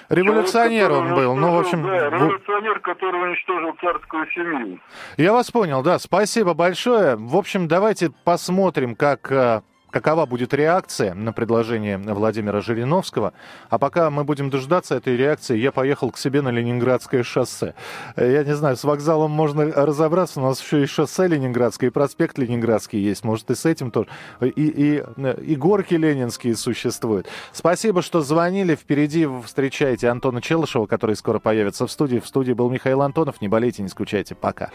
Революционер 0.08 0.92
он 0.92 1.14
был, 1.14 1.34
ну, 1.36 1.52
в 1.54 1.60
общем... 1.60 1.82
Да, 1.82 2.10
революционер, 2.10 2.80
который 2.80 3.22
уничтожил 3.22 3.72
царскую 3.80 4.26
семью. 4.30 4.78
Я 5.16 5.32
вас 5.32 5.50
понял, 5.50 5.82
да, 5.82 5.98
спасибо 5.98 6.54
большое. 6.54 7.16
В 7.16 7.36
общем, 7.36 7.66
давайте 7.66 8.10
посмотрим, 8.24 8.94
как 8.94 9.30
э, 9.32 9.62
какова 9.90 10.26
будет 10.26 10.54
реакция 10.54 11.14
на 11.14 11.32
предложение 11.32 11.98
Владимира 11.98 12.60
Жириновского. 12.60 13.32
А 13.68 13.78
пока 13.78 14.10
мы 14.10 14.24
будем 14.24 14.50
дождаться 14.50 14.94
этой 14.96 15.16
реакции, 15.16 15.56
я 15.56 15.72
поехал 15.72 16.10
к 16.10 16.18
себе 16.18 16.42
на 16.42 16.48
Ленинградское 16.48 17.22
шоссе. 17.22 17.74
Я 18.16 18.44
не 18.44 18.54
знаю, 18.54 18.76
с 18.76 18.84
вокзалом 18.84 19.30
можно 19.30 19.66
разобраться, 19.66 20.40
у 20.40 20.44
нас 20.44 20.60
еще 20.60 20.82
и 20.82 20.86
шоссе 20.86 21.26
Ленинградское, 21.26 21.90
и 21.90 21.92
проспект 21.92 22.38
Ленинградский 22.38 23.00
есть, 23.00 23.24
может 23.24 23.50
и 23.50 23.54
с 23.54 23.66
этим 23.66 23.90
тоже. 23.90 24.08
И, 24.40 24.48
и, 24.48 25.04
и 25.42 25.56
горки 25.56 25.94
ленинские 25.94 26.56
существуют. 26.56 27.26
Спасибо, 27.52 28.02
что 28.02 28.20
звонили. 28.20 28.74
Впереди 28.74 29.28
встречайте 29.44 30.08
Антона 30.08 30.40
Челышева, 30.40 30.86
который 30.86 31.16
скоро 31.16 31.38
появится 31.38 31.86
в 31.86 31.90
студии. 31.92 32.18
В 32.18 32.26
студии 32.26 32.52
был 32.52 32.70
Михаил 32.70 33.02
Антонов. 33.02 33.40
Не 33.40 33.48
болейте, 33.48 33.82
не 33.82 33.88
скучайте. 33.88 34.34
Пока. 34.34 34.70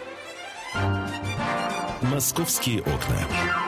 Московские 2.01 2.81
окна. 2.81 3.64